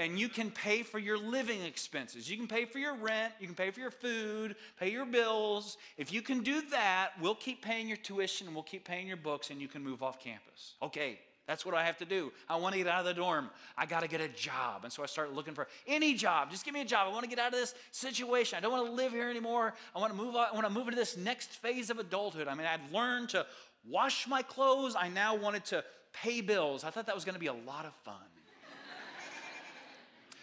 and 0.00 0.18
you 0.18 0.30
can 0.30 0.50
pay 0.50 0.82
for 0.82 0.98
your 0.98 1.18
living 1.18 1.60
expenses. 1.60 2.28
You 2.30 2.38
can 2.38 2.48
pay 2.48 2.64
for 2.64 2.78
your 2.78 2.94
rent, 2.94 3.34
you 3.38 3.46
can 3.46 3.54
pay 3.54 3.70
for 3.70 3.80
your 3.80 3.90
food, 3.90 4.56
pay 4.78 4.90
your 4.90 5.04
bills. 5.04 5.76
If 5.98 6.10
you 6.10 6.22
can 6.22 6.42
do 6.42 6.62
that, 6.70 7.10
we'll 7.20 7.34
keep 7.34 7.62
paying 7.62 7.86
your 7.86 7.98
tuition 7.98 8.46
and 8.46 8.56
we'll 8.56 8.62
keep 8.62 8.84
paying 8.84 9.06
your 9.06 9.18
books 9.18 9.50
and 9.50 9.60
you 9.60 9.68
can 9.68 9.84
move 9.84 10.02
off 10.02 10.18
campus. 10.18 10.74
Okay, 10.82 11.18
that's 11.46 11.66
what 11.66 11.74
I 11.74 11.84
have 11.84 11.98
to 11.98 12.06
do. 12.06 12.32
I 12.48 12.56
want 12.56 12.72
to 12.72 12.78
get 12.78 12.88
out 12.88 13.00
of 13.00 13.04
the 13.04 13.12
dorm. 13.12 13.50
I 13.76 13.84
got 13.84 14.00
to 14.00 14.08
get 14.08 14.22
a 14.22 14.28
job. 14.28 14.84
And 14.84 14.92
so 14.92 15.02
I 15.02 15.06
started 15.06 15.36
looking 15.36 15.52
for 15.52 15.68
any 15.86 16.14
job. 16.14 16.50
Just 16.50 16.64
give 16.64 16.72
me 16.72 16.80
a 16.80 16.84
job. 16.86 17.06
I 17.06 17.12
want 17.12 17.24
to 17.24 17.28
get 17.28 17.38
out 17.38 17.52
of 17.52 17.58
this 17.58 17.74
situation. 17.92 18.56
I 18.56 18.60
don't 18.60 18.72
want 18.72 18.86
to 18.86 18.92
live 18.92 19.12
here 19.12 19.28
anymore. 19.28 19.74
I 19.94 19.98
want 19.98 20.12
to 20.12 20.18
move 20.18 20.34
on. 20.34 20.46
I 20.50 20.54
want 20.54 20.66
to 20.66 20.72
move 20.72 20.88
into 20.88 20.96
this 20.96 21.18
next 21.18 21.50
phase 21.56 21.90
of 21.90 21.98
adulthood. 21.98 22.48
I 22.48 22.54
mean, 22.54 22.66
I'd 22.66 22.90
learned 22.90 23.28
to 23.30 23.44
wash 23.86 24.26
my 24.26 24.40
clothes. 24.40 24.96
I 24.98 25.08
now 25.08 25.34
wanted 25.34 25.66
to 25.66 25.84
pay 26.14 26.40
bills. 26.40 26.84
I 26.84 26.90
thought 26.90 27.04
that 27.04 27.14
was 27.14 27.26
going 27.26 27.34
to 27.34 27.40
be 27.40 27.48
a 27.48 27.52
lot 27.52 27.84
of 27.84 27.92
fun. 28.04 28.14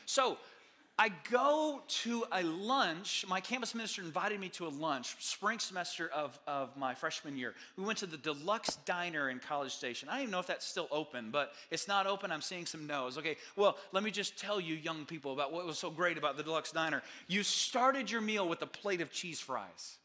So 0.08 0.38
I 0.98 1.12
go 1.30 1.84
to 1.88 2.24
a 2.32 2.42
lunch. 2.42 3.24
My 3.28 3.40
campus 3.40 3.76
minister 3.76 4.02
invited 4.02 4.40
me 4.40 4.50
to 4.50 4.66
a 4.66 4.70
lunch, 4.70 5.16
spring 5.20 5.60
semester 5.60 6.10
of, 6.16 6.40
of 6.48 6.76
my 6.76 6.96
freshman 6.96 7.38
year. 7.38 7.54
We 7.78 7.84
went 7.84 8.00
to 8.00 8.08
the 8.08 8.18
Deluxe 8.18 8.78
Diner 8.78 9.30
in 9.30 9.38
College 9.40 9.74
Station. 9.74 10.10
I 10.10 10.14
don't 10.14 10.22
even 10.24 10.32
know 10.32 10.40
if 10.40 10.48
that's 10.48 10.66
still 10.66 10.88
open, 10.90 11.30
but 11.30 11.52
it's 11.70 11.88
not 11.88 12.08
open. 12.08 12.32
I'm 12.32 12.42
seeing 12.42 12.66
some 12.66 12.88
no's. 12.88 13.18
Okay, 13.20 13.36
well, 13.56 13.78
let 13.92 14.02
me 14.02 14.10
just 14.10 14.40
tell 14.40 14.60
you, 14.60 14.74
young 14.74 15.06
people, 15.06 15.34
about 15.34 15.54
what 15.54 15.68
was 15.68 15.78
so 15.78 15.92
great 15.92 16.18
about 16.18 16.36
the 16.36 16.42
Deluxe 16.42 16.72
Diner. 16.72 17.04
You 17.28 17.44
started 17.44 18.10
your 18.10 18.22
meal 18.22 18.50
with 18.50 18.64
a 18.64 18.68
plate 18.68 19.02
of 19.02 19.12
cheese 19.12 19.40
fries. 19.40 19.98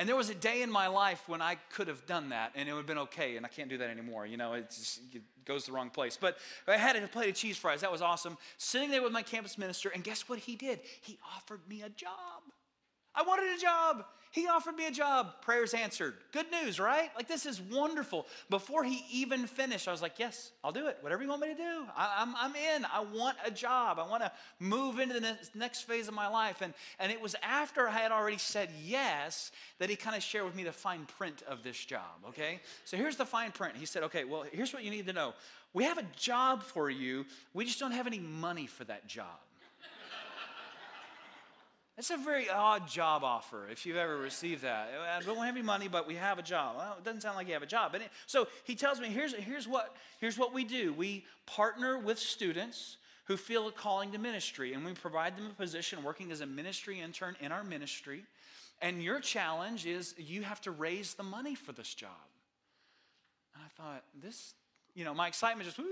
And 0.00 0.08
there 0.08 0.16
was 0.16 0.30
a 0.30 0.34
day 0.34 0.62
in 0.62 0.72
my 0.72 0.86
life 0.86 1.22
when 1.26 1.42
I 1.42 1.56
could 1.74 1.86
have 1.88 2.06
done 2.06 2.30
that 2.30 2.52
and 2.54 2.66
it 2.66 2.72
would 2.72 2.78
have 2.78 2.86
been 2.86 2.96
okay, 3.00 3.36
and 3.36 3.44
I 3.44 3.50
can't 3.50 3.68
do 3.68 3.76
that 3.76 3.90
anymore. 3.90 4.24
You 4.24 4.38
know, 4.38 4.54
it, 4.54 4.70
just, 4.70 5.02
it 5.12 5.20
goes 5.44 5.66
the 5.66 5.72
wrong 5.72 5.90
place. 5.90 6.16
But 6.18 6.38
I 6.66 6.78
had 6.78 6.96
a 6.96 7.06
plate 7.06 7.28
of 7.28 7.34
cheese 7.34 7.58
fries. 7.58 7.82
That 7.82 7.92
was 7.92 8.00
awesome. 8.00 8.38
Sitting 8.56 8.90
there 8.90 9.02
with 9.02 9.12
my 9.12 9.20
campus 9.20 9.58
minister, 9.58 9.90
and 9.90 10.02
guess 10.02 10.26
what 10.26 10.38
he 10.38 10.56
did? 10.56 10.80
He 11.02 11.18
offered 11.36 11.60
me 11.68 11.82
a 11.82 11.90
job. 11.90 12.08
I 13.14 13.24
wanted 13.24 13.54
a 13.54 13.60
job. 13.60 14.06
He 14.32 14.46
offered 14.46 14.76
me 14.76 14.86
a 14.86 14.92
job. 14.92 15.42
Prayers 15.42 15.74
answered. 15.74 16.14
Good 16.30 16.46
news, 16.52 16.78
right? 16.78 17.10
Like, 17.16 17.26
this 17.26 17.46
is 17.46 17.60
wonderful. 17.60 18.26
Before 18.48 18.84
he 18.84 19.02
even 19.10 19.46
finished, 19.46 19.88
I 19.88 19.92
was 19.92 20.02
like, 20.02 20.18
Yes, 20.18 20.52
I'll 20.62 20.70
do 20.70 20.86
it. 20.86 20.98
Whatever 21.00 21.24
you 21.24 21.28
want 21.28 21.42
me 21.42 21.48
to 21.48 21.54
do. 21.54 21.84
I, 21.96 22.22
am 22.22 22.34
I'm, 22.36 22.52
I'm 22.52 22.56
in. 22.56 22.84
I 22.84 23.00
want 23.00 23.36
a 23.44 23.50
job. 23.50 23.98
I 23.98 24.06
want 24.08 24.22
to 24.22 24.30
move 24.60 25.00
into 25.00 25.18
the 25.18 25.36
next, 25.54 25.82
phase 25.82 26.06
of 26.06 26.14
my 26.14 26.28
life. 26.28 26.60
And, 26.60 26.74
and 27.00 27.10
it 27.10 27.20
was 27.20 27.34
after 27.42 27.88
I 27.88 27.92
had 27.92 28.12
already 28.12 28.38
said 28.38 28.70
yes 28.84 29.50
that 29.78 29.90
he 29.90 29.96
kind 29.96 30.14
of 30.14 30.22
shared 30.22 30.44
with 30.44 30.54
me 30.54 30.62
the 30.62 30.72
fine 30.72 31.06
print 31.18 31.42
of 31.48 31.62
this 31.64 31.82
job, 31.84 32.02
okay? 32.28 32.60
So 32.84 32.96
here's 32.96 33.16
the 33.16 33.26
fine 33.26 33.50
print. 33.50 33.76
He 33.76 33.86
said, 33.86 34.04
Okay, 34.04 34.24
well, 34.24 34.44
here's 34.52 34.72
what 34.72 34.84
you 34.84 34.90
need 34.90 35.06
to 35.06 35.12
know. 35.12 35.34
We 35.72 35.84
have 35.84 35.98
a 35.98 36.06
job 36.16 36.62
for 36.62 36.88
you, 36.90 37.26
we 37.52 37.64
just 37.64 37.80
don't 37.80 37.92
have 37.92 38.06
any 38.06 38.20
money 38.20 38.66
for 38.66 38.84
that 38.84 39.08
job. 39.08 39.26
It's 41.98 42.10
a 42.10 42.16
very 42.16 42.48
odd 42.48 42.88
job 42.88 43.24
offer 43.24 43.68
if 43.70 43.84
you've 43.84 43.96
ever 43.96 44.16
received 44.16 44.62
that. 44.62 44.90
Uh, 44.96 45.18
I 45.18 45.22
don't 45.22 45.36
have 45.44 45.54
any 45.54 45.62
money, 45.62 45.86
but 45.86 46.06
we 46.06 46.14
have 46.14 46.38
a 46.38 46.42
job. 46.42 46.76
Well, 46.78 46.96
it 46.98 47.04
doesn't 47.04 47.20
sound 47.20 47.36
like 47.36 47.46
you 47.46 47.52
have 47.52 47.62
a 47.62 47.66
job. 47.66 47.94
So 48.26 48.48
he 48.64 48.74
tells 48.74 49.00
me, 49.00 49.08
here's, 49.08 49.34
here's, 49.34 49.68
what, 49.68 49.94
here's 50.18 50.38
what 50.38 50.54
we 50.54 50.64
do. 50.64 50.94
We 50.94 51.26
partner 51.46 51.98
with 51.98 52.18
students 52.18 52.96
who 53.24 53.36
feel 53.36 53.68
a 53.68 53.72
calling 53.72 54.12
to 54.12 54.18
ministry, 54.18 54.72
and 54.72 54.84
we 54.84 54.92
provide 54.92 55.36
them 55.36 55.46
a 55.50 55.54
position 55.54 56.02
working 56.02 56.32
as 56.32 56.40
a 56.40 56.46
ministry 56.46 57.00
intern 57.00 57.36
in 57.40 57.52
our 57.52 57.62
ministry. 57.62 58.24
And 58.82 59.02
your 59.02 59.20
challenge 59.20 59.84
is 59.84 60.14
you 60.16 60.42
have 60.42 60.60
to 60.62 60.70
raise 60.70 61.14
the 61.14 61.22
money 61.22 61.54
for 61.54 61.72
this 61.72 61.94
job. 61.94 62.10
And 63.54 63.62
I 63.62 63.82
thought, 63.82 64.04
this, 64.22 64.54
you 64.94 65.04
know, 65.04 65.12
my 65.12 65.28
excitement 65.28 65.66
just, 65.66 65.78
woo, 65.78 65.84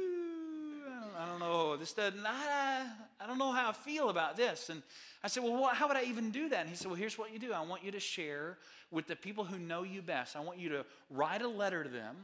I 1.18 1.26
don't 1.26 1.40
know, 1.40 1.76
this 1.76 1.92
doesn't, 1.94 2.24
I, 2.24 2.86
I 3.20 3.26
don't 3.26 3.38
know 3.38 3.50
how 3.50 3.70
I 3.70 3.72
feel 3.72 4.08
about 4.08 4.36
this. 4.36 4.68
And 4.68 4.82
I 5.24 5.26
said, 5.26 5.42
well, 5.42 5.60
what, 5.60 5.74
how 5.74 5.88
would 5.88 5.96
I 5.96 6.04
even 6.04 6.30
do 6.30 6.48
that? 6.50 6.60
And 6.60 6.68
he 6.68 6.76
said, 6.76 6.86
well, 6.86 6.94
here's 6.94 7.18
what 7.18 7.32
you 7.32 7.40
do. 7.40 7.52
I 7.52 7.60
want 7.62 7.82
you 7.82 7.90
to 7.90 7.98
share 7.98 8.56
with 8.92 9.08
the 9.08 9.16
people 9.16 9.42
who 9.42 9.58
know 9.58 9.82
you 9.82 10.00
best. 10.00 10.36
I 10.36 10.40
want 10.40 10.60
you 10.60 10.68
to 10.68 10.86
write 11.10 11.42
a 11.42 11.48
letter 11.48 11.82
to 11.82 11.90
them. 11.90 12.16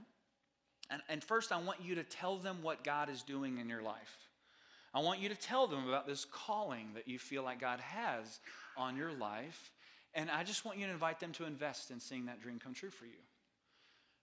And, 0.90 1.02
and 1.08 1.24
first, 1.24 1.50
I 1.50 1.60
want 1.60 1.80
you 1.82 1.96
to 1.96 2.04
tell 2.04 2.36
them 2.36 2.58
what 2.62 2.84
God 2.84 3.10
is 3.10 3.22
doing 3.22 3.58
in 3.58 3.68
your 3.68 3.82
life. 3.82 4.16
I 4.94 5.00
want 5.00 5.18
you 5.18 5.28
to 5.28 5.34
tell 5.34 5.66
them 5.66 5.88
about 5.88 6.06
this 6.06 6.24
calling 6.24 6.90
that 6.94 7.08
you 7.08 7.18
feel 7.18 7.42
like 7.42 7.60
God 7.60 7.80
has 7.80 8.38
on 8.76 8.96
your 8.96 9.12
life. 9.12 9.72
And 10.14 10.30
I 10.30 10.44
just 10.44 10.64
want 10.64 10.78
you 10.78 10.86
to 10.86 10.92
invite 10.92 11.18
them 11.18 11.32
to 11.32 11.46
invest 11.46 11.90
in 11.90 11.98
seeing 11.98 12.26
that 12.26 12.40
dream 12.40 12.60
come 12.62 12.74
true 12.74 12.90
for 12.90 13.06
you. 13.06 13.12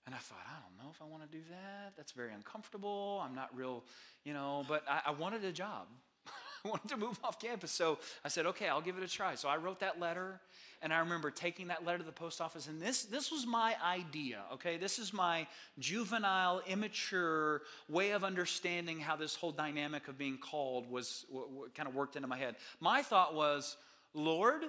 And 0.05 0.15
I 0.15 0.17
thought, 0.17 0.39
I 0.47 0.59
don't 0.61 0.83
know 0.83 0.91
if 0.91 1.01
I 1.01 1.05
want 1.05 1.29
to 1.29 1.37
do 1.37 1.43
that. 1.49 1.93
That's 1.95 2.11
very 2.11 2.33
uncomfortable. 2.33 3.21
I'm 3.23 3.35
not 3.35 3.55
real, 3.55 3.83
you 4.23 4.33
know, 4.33 4.65
but 4.67 4.83
I, 4.89 5.01
I 5.07 5.11
wanted 5.11 5.43
a 5.43 5.51
job. 5.51 5.87
I 6.65 6.69
wanted 6.69 6.89
to 6.89 6.97
move 6.97 7.19
off 7.23 7.39
campus. 7.39 7.71
So 7.71 7.99
I 8.25 8.29
said, 8.29 8.47
okay, 8.47 8.67
I'll 8.67 8.81
give 8.81 8.97
it 8.97 9.03
a 9.03 9.07
try. 9.07 9.35
So 9.35 9.47
I 9.47 9.57
wrote 9.57 9.79
that 9.81 9.99
letter, 9.99 10.39
and 10.81 10.91
I 10.91 10.99
remember 10.99 11.29
taking 11.29 11.67
that 11.67 11.85
letter 11.85 11.99
to 11.99 12.03
the 12.03 12.11
post 12.11 12.41
office. 12.41 12.67
And 12.67 12.81
this, 12.81 13.03
this 13.03 13.31
was 13.31 13.45
my 13.45 13.75
idea, 13.85 14.39
okay? 14.53 14.77
This 14.77 14.97
is 14.97 15.13
my 15.13 15.45
juvenile, 15.77 16.63
immature 16.65 17.61
way 17.87 18.11
of 18.11 18.23
understanding 18.23 18.99
how 18.99 19.15
this 19.15 19.35
whole 19.35 19.51
dynamic 19.51 20.07
of 20.07 20.17
being 20.17 20.39
called 20.39 20.89
was 20.89 21.25
w- 21.29 21.47
w- 21.47 21.71
kind 21.75 21.87
of 21.87 21.93
worked 21.93 22.15
into 22.15 22.27
my 22.27 22.37
head. 22.37 22.55
My 22.79 23.03
thought 23.03 23.35
was, 23.35 23.77
Lord, 24.15 24.63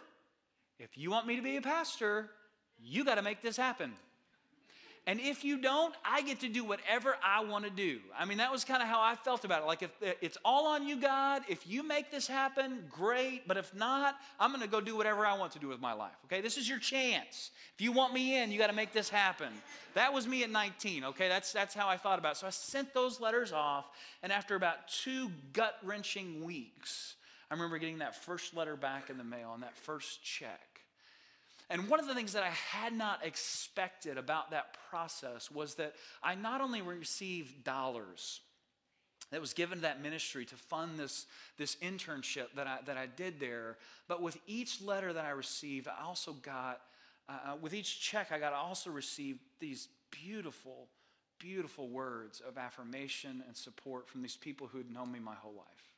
if 0.78 0.98
you 0.98 1.10
want 1.10 1.26
me 1.26 1.36
to 1.36 1.42
be 1.42 1.56
a 1.56 1.62
pastor, 1.62 2.28
you 2.78 3.02
got 3.02 3.14
to 3.14 3.22
make 3.22 3.40
this 3.40 3.56
happen. 3.56 3.92
And 5.04 5.18
if 5.18 5.44
you 5.44 5.58
don't, 5.58 5.92
I 6.04 6.22
get 6.22 6.40
to 6.40 6.48
do 6.48 6.62
whatever 6.62 7.16
I 7.24 7.42
want 7.42 7.64
to 7.64 7.70
do. 7.70 7.98
I 8.16 8.24
mean, 8.24 8.38
that 8.38 8.52
was 8.52 8.64
kind 8.64 8.80
of 8.80 8.88
how 8.88 9.00
I 9.00 9.16
felt 9.16 9.44
about 9.44 9.62
it. 9.62 9.66
Like, 9.66 9.82
if 9.82 9.90
it's 10.20 10.38
all 10.44 10.68
on 10.68 10.86
you, 10.86 10.96
God, 10.96 11.42
if 11.48 11.66
you 11.66 11.82
make 11.82 12.12
this 12.12 12.28
happen, 12.28 12.84
great. 12.88 13.48
But 13.48 13.56
if 13.56 13.74
not, 13.74 14.14
I'm 14.38 14.50
going 14.50 14.62
to 14.62 14.68
go 14.68 14.80
do 14.80 14.96
whatever 14.96 15.26
I 15.26 15.36
want 15.36 15.50
to 15.52 15.58
do 15.58 15.66
with 15.66 15.80
my 15.80 15.92
life. 15.92 16.14
Okay? 16.26 16.40
This 16.40 16.56
is 16.56 16.68
your 16.68 16.78
chance. 16.78 17.50
If 17.74 17.80
you 17.80 17.90
want 17.90 18.14
me 18.14 18.40
in, 18.40 18.52
you 18.52 18.58
got 18.58 18.68
to 18.68 18.76
make 18.76 18.92
this 18.92 19.08
happen. 19.08 19.48
That 19.94 20.12
was 20.12 20.28
me 20.28 20.44
at 20.44 20.50
19. 20.50 21.02
Okay? 21.04 21.28
That's, 21.28 21.52
that's 21.52 21.74
how 21.74 21.88
I 21.88 21.96
thought 21.96 22.20
about 22.20 22.36
it. 22.36 22.38
So 22.38 22.46
I 22.46 22.50
sent 22.50 22.94
those 22.94 23.20
letters 23.20 23.52
off. 23.52 23.86
And 24.22 24.30
after 24.30 24.54
about 24.54 24.86
two 24.86 25.32
gut 25.52 25.78
wrenching 25.82 26.44
weeks, 26.44 27.16
I 27.50 27.54
remember 27.54 27.78
getting 27.78 27.98
that 27.98 28.14
first 28.14 28.54
letter 28.54 28.76
back 28.76 29.10
in 29.10 29.18
the 29.18 29.24
mail 29.24 29.50
and 29.52 29.64
that 29.64 29.76
first 29.76 30.22
check. 30.22 30.71
And 31.72 31.88
one 31.88 31.98
of 31.98 32.06
the 32.06 32.14
things 32.14 32.34
that 32.34 32.42
I 32.42 32.50
had 32.50 32.92
not 32.92 33.24
expected 33.24 34.18
about 34.18 34.50
that 34.50 34.76
process 34.90 35.50
was 35.50 35.76
that 35.76 35.94
I 36.22 36.34
not 36.34 36.60
only 36.60 36.82
received 36.82 37.64
dollars 37.64 38.40
that 39.30 39.40
was 39.40 39.54
given 39.54 39.78
to 39.78 39.82
that 39.82 40.02
ministry 40.02 40.44
to 40.44 40.54
fund 40.54 40.98
this, 40.98 41.24
this 41.56 41.76
internship 41.76 42.48
that 42.56 42.66
I, 42.66 42.80
that 42.84 42.98
I 42.98 43.06
did 43.06 43.40
there, 43.40 43.78
but 44.06 44.20
with 44.20 44.36
each 44.46 44.82
letter 44.82 45.14
that 45.14 45.24
I 45.24 45.30
received, 45.30 45.88
I 45.88 46.04
also 46.04 46.34
got, 46.34 46.82
uh, 47.26 47.52
uh 47.52 47.56
with 47.62 47.72
each 47.72 48.02
check, 48.02 48.32
I 48.32 48.38
got 48.38 48.52
I 48.52 48.56
also 48.56 48.90
received 48.90 49.40
these 49.58 49.88
beautiful, 50.10 50.88
beautiful 51.38 51.88
words 51.88 52.42
of 52.46 52.58
affirmation 52.58 53.42
and 53.46 53.56
support 53.56 54.10
from 54.10 54.20
these 54.20 54.36
people 54.36 54.66
who 54.66 54.76
had 54.76 54.90
known 54.90 55.10
me 55.10 55.20
my 55.20 55.34
whole 55.34 55.54
life 55.54 55.91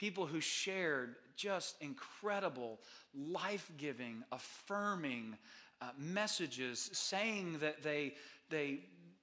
people 0.00 0.24
who 0.24 0.40
shared 0.40 1.14
just 1.36 1.76
incredible, 1.82 2.78
life 3.14 3.70
giving, 3.76 4.24
affirming 4.32 5.36
uh, 5.82 5.90
messages, 5.98 6.88
saying 6.94 7.58
that 7.60 7.82
they, 7.82 8.14
they, 8.48 8.80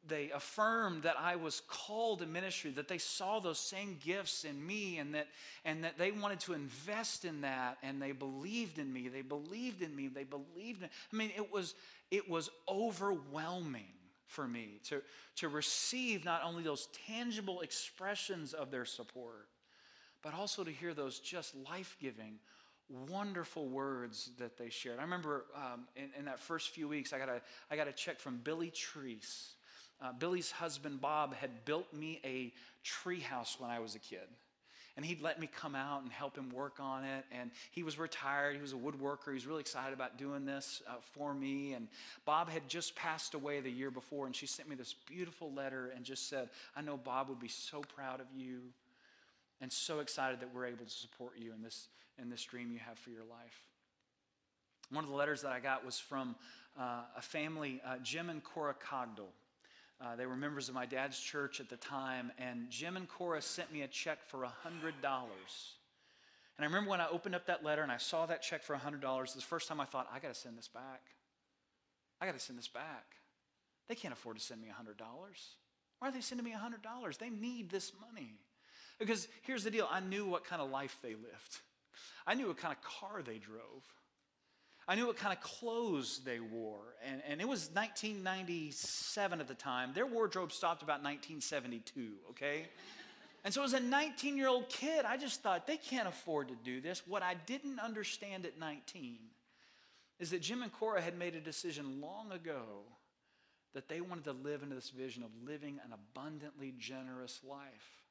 they 0.07 0.29
affirmed 0.29 1.01
that 1.01 1.15
I 1.19 1.35
was 1.35 1.63
called 1.67 2.19
to 2.19 2.27
ministry, 2.27 2.69
that 2.71 2.87
they 2.87 2.99
saw 2.99 3.39
those 3.39 3.57
same 3.57 3.97
gifts 3.99 4.43
in 4.43 4.63
me, 4.63 4.99
and 4.99 5.15
that, 5.15 5.27
and 5.65 5.83
that 5.83 5.97
they 5.97 6.11
wanted 6.11 6.41
to 6.41 6.53
invest 6.53 7.25
in 7.25 7.41
that, 7.41 7.79
and 7.81 7.99
they 7.99 8.11
believed 8.11 8.77
in 8.77 8.93
me. 8.93 9.07
They 9.07 9.23
believed 9.23 9.81
in 9.81 9.95
me. 9.95 10.09
They 10.09 10.25
believed 10.25 10.83
in 10.83 10.89
I 11.11 11.15
mean, 11.15 11.31
it 11.35 11.51
was, 11.51 11.73
it 12.11 12.29
was 12.29 12.51
overwhelming 12.69 13.93
for 14.27 14.47
me 14.47 14.79
to, 14.89 15.01
to 15.37 15.49
receive 15.49 16.23
not 16.23 16.43
only 16.43 16.61
those 16.61 16.87
tangible 17.07 17.61
expressions 17.61 18.53
of 18.53 18.69
their 18.69 18.85
support, 18.85 19.47
but 20.27 20.37
also 20.37 20.61
to 20.61 20.71
hear 20.71 20.93
those 20.93 21.19
just 21.19 21.55
life 21.71 21.95
giving, 22.01 22.33
wonderful 23.07 23.65
words 23.65 24.31
that 24.37 24.57
they 24.57 24.69
shared. 24.69 24.99
I 24.99 25.03
remember 25.03 25.45
um, 25.55 25.87
in, 25.95 26.09
in, 26.19 26.25
that 26.25 26.37
first 26.37 26.71
few 26.71 26.85
weeks, 26.85 27.13
I 27.13 27.17
got 27.17 27.29
a, 27.29 27.39
I 27.71 27.77
got 27.77 27.87
a 27.87 27.93
check 27.93 28.19
from 28.19 28.41
Billy 28.43 28.69
Treese. 28.69 29.51
Uh, 30.01 30.11
Billy's 30.11 30.51
husband, 30.51 30.99
Bob, 30.99 31.33
had 31.33 31.63
built 31.63 31.93
me 31.93 32.19
a 32.25 32.51
tree 32.83 33.21
house 33.21 33.55
when 33.57 33.71
I 33.71 33.79
was 33.79 33.95
a 33.95 33.99
kid. 33.99 34.27
And 34.97 35.05
he'd 35.05 35.21
let 35.21 35.39
me 35.39 35.47
come 35.47 35.75
out 35.75 36.03
and 36.03 36.11
help 36.11 36.37
him 36.37 36.49
work 36.49 36.81
on 36.81 37.05
it. 37.05 37.23
And 37.31 37.49
he 37.71 37.83
was 37.83 37.97
retired. 37.97 38.57
He 38.57 38.61
was 38.61 38.73
a 38.73 38.75
woodworker. 38.75 39.27
He 39.27 39.33
was 39.35 39.45
really 39.45 39.61
excited 39.61 39.93
about 39.93 40.17
doing 40.17 40.45
this 40.45 40.81
uh, 40.89 40.95
for 41.13 41.33
me. 41.33 41.71
And 41.71 41.87
Bob 42.25 42.49
had 42.49 42.67
just 42.67 42.97
passed 42.97 43.33
away 43.33 43.61
the 43.61 43.71
year 43.71 43.91
before. 43.91 44.25
And 44.25 44.35
she 44.35 44.45
sent 44.45 44.67
me 44.67 44.75
this 44.75 44.93
beautiful 45.07 45.53
letter 45.53 45.93
and 45.95 46.03
just 46.03 46.27
said, 46.27 46.49
I 46.75 46.81
know 46.81 46.97
Bob 46.97 47.29
would 47.29 47.39
be 47.39 47.47
so 47.47 47.79
proud 47.79 48.19
of 48.19 48.27
you 48.35 48.63
and 49.61 49.71
so 49.71 49.99
excited 49.99 50.39
that 50.39 50.53
we're 50.53 50.65
able 50.65 50.85
to 50.85 50.91
support 50.91 51.33
you 51.37 51.53
in 51.53 51.61
this, 51.61 51.87
in 52.21 52.29
this 52.29 52.43
dream 52.43 52.71
you 52.71 52.79
have 52.79 52.97
for 52.99 53.09
your 53.09 53.23
life. 53.23 53.61
One 54.91 55.03
of 55.03 55.09
the 55.09 55.15
letters 55.15 55.41
that 55.41 55.51
I 55.51 55.59
got 55.59 55.85
was 55.85 55.99
from 55.99 56.35
uh, 56.79 57.01
a 57.17 57.21
family, 57.21 57.81
uh, 57.85 57.97
Jim 58.03 58.29
and 58.29 58.43
Cora 58.43 58.75
Cogdell. 58.75 59.31
Uh, 59.99 60.15
they 60.15 60.25
were 60.25 60.35
members 60.35 60.69
of 60.69 60.75
my 60.75 60.85
dad's 60.85 61.19
church 61.19 61.59
at 61.59 61.69
the 61.69 61.77
time, 61.77 62.31
and 62.37 62.69
Jim 62.69 62.95
and 62.97 63.09
Cora 63.09 63.41
sent 63.41 63.73
me 63.73 63.81
a 63.81 63.87
check 63.87 64.19
for 64.27 64.39
$100. 64.39 64.51
And 66.57 66.63
I 66.63 66.65
remember 66.65 66.89
when 66.89 67.01
I 67.01 67.07
opened 67.09 67.35
up 67.35 67.47
that 67.47 67.63
letter 67.63 67.81
and 67.81 67.91
I 67.91 67.97
saw 67.97 68.25
that 68.27 68.41
check 68.41 68.63
for 68.63 68.75
$100, 68.75 69.33
the 69.33 69.41
first 69.41 69.67
time 69.67 69.79
I 69.79 69.85
thought, 69.85 70.07
I 70.13 70.19
got 70.19 70.33
to 70.33 70.39
send 70.39 70.57
this 70.57 70.67
back. 70.67 71.01
I 72.21 72.25
got 72.25 72.33
to 72.33 72.39
send 72.39 72.57
this 72.57 72.67
back. 72.67 73.05
They 73.87 73.95
can't 73.95 74.13
afford 74.13 74.37
to 74.37 74.43
send 74.43 74.61
me 74.61 74.67
$100. 74.67 74.95
Why 75.99 76.07
are 76.07 76.11
they 76.11 76.21
sending 76.21 76.45
me 76.45 76.53
$100? 76.53 77.17
They 77.17 77.29
need 77.29 77.69
this 77.69 77.91
money. 77.99 78.35
Because 78.99 79.27
here's 79.43 79.63
the 79.63 79.71
deal 79.71 79.87
I 79.91 79.99
knew 79.99 80.25
what 80.25 80.43
kind 80.43 80.61
of 80.61 80.69
life 80.69 80.97
they 81.01 81.13
lived, 81.13 81.59
I 82.25 82.33
knew 82.33 82.47
what 82.47 82.57
kind 82.57 82.73
of 82.73 82.81
car 82.81 83.21
they 83.21 83.37
drove. 83.37 83.83
I 84.89 84.95
knew 84.95 85.05
what 85.05 85.17
kind 85.17 85.35
of 85.35 85.43
clothes 85.43 86.21
they 86.23 86.39
wore. 86.39 86.95
And, 87.05 87.21
and 87.27 87.41
it 87.41 87.47
was 87.47 87.69
1997 87.73 89.41
at 89.41 89.47
the 89.49 89.53
time. 89.53 89.91
Their 89.93 90.05
wardrobe 90.05 90.53
stopped 90.53 90.81
about 90.81 91.03
1972, 91.03 92.13
okay? 92.29 92.67
And 93.43 93.53
so, 93.53 93.63
as 93.63 93.73
a 93.73 93.81
19 93.81 94.37
year 94.37 94.47
old 94.47 94.69
kid, 94.69 95.03
I 95.03 95.17
just 95.17 95.41
thought 95.41 95.67
they 95.67 95.77
can't 95.77 96.07
afford 96.07 96.47
to 96.49 96.55
do 96.63 96.79
this. 96.79 97.03
What 97.05 97.21
I 97.21 97.35
didn't 97.45 97.79
understand 97.79 98.45
at 98.45 98.57
19 98.59 99.17
is 100.19 100.31
that 100.31 100.41
Jim 100.41 100.63
and 100.63 100.71
Cora 100.71 101.01
had 101.01 101.17
made 101.17 101.35
a 101.35 101.41
decision 101.41 102.01
long 102.01 102.31
ago 102.31 102.83
that 103.73 103.89
they 103.89 104.01
wanted 104.01 104.23
to 104.23 104.31
live 104.31 104.63
into 104.63 104.75
this 104.75 104.89
vision 104.89 105.21
of 105.21 105.29
living 105.45 105.79
an 105.85 105.93
abundantly 105.93 106.73
generous 106.77 107.41
life. 107.47 108.06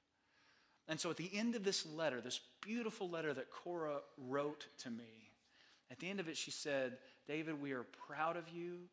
And 0.88 1.00
so 1.00 1.10
at 1.10 1.16
the 1.16 1.30
end 1.32 1.56
of 1.56 1.64
this 1.64 1.84
letter, 1.84 2.20
this 2.20 2.40
beautiful 2.60 3.10
letter 3.10 3.34
that 3.34 3.50
Cora 3.50 3.98
wrote 4.16 4.66
to 4.78 4.90
me, 4.90 5.32
At 5.90 5.98
the 5.98 6.08
end 6.08 6.20
of 6.20 6.28
it, 6.28 6.36
she 6.36 6.50
said, 6.50 6.98
David, 7.26 7.60
we 7.60 7.72
are 7.72 7.84
proud 8.06 8.36
of 8.36 8.48
you. 8.48 8.88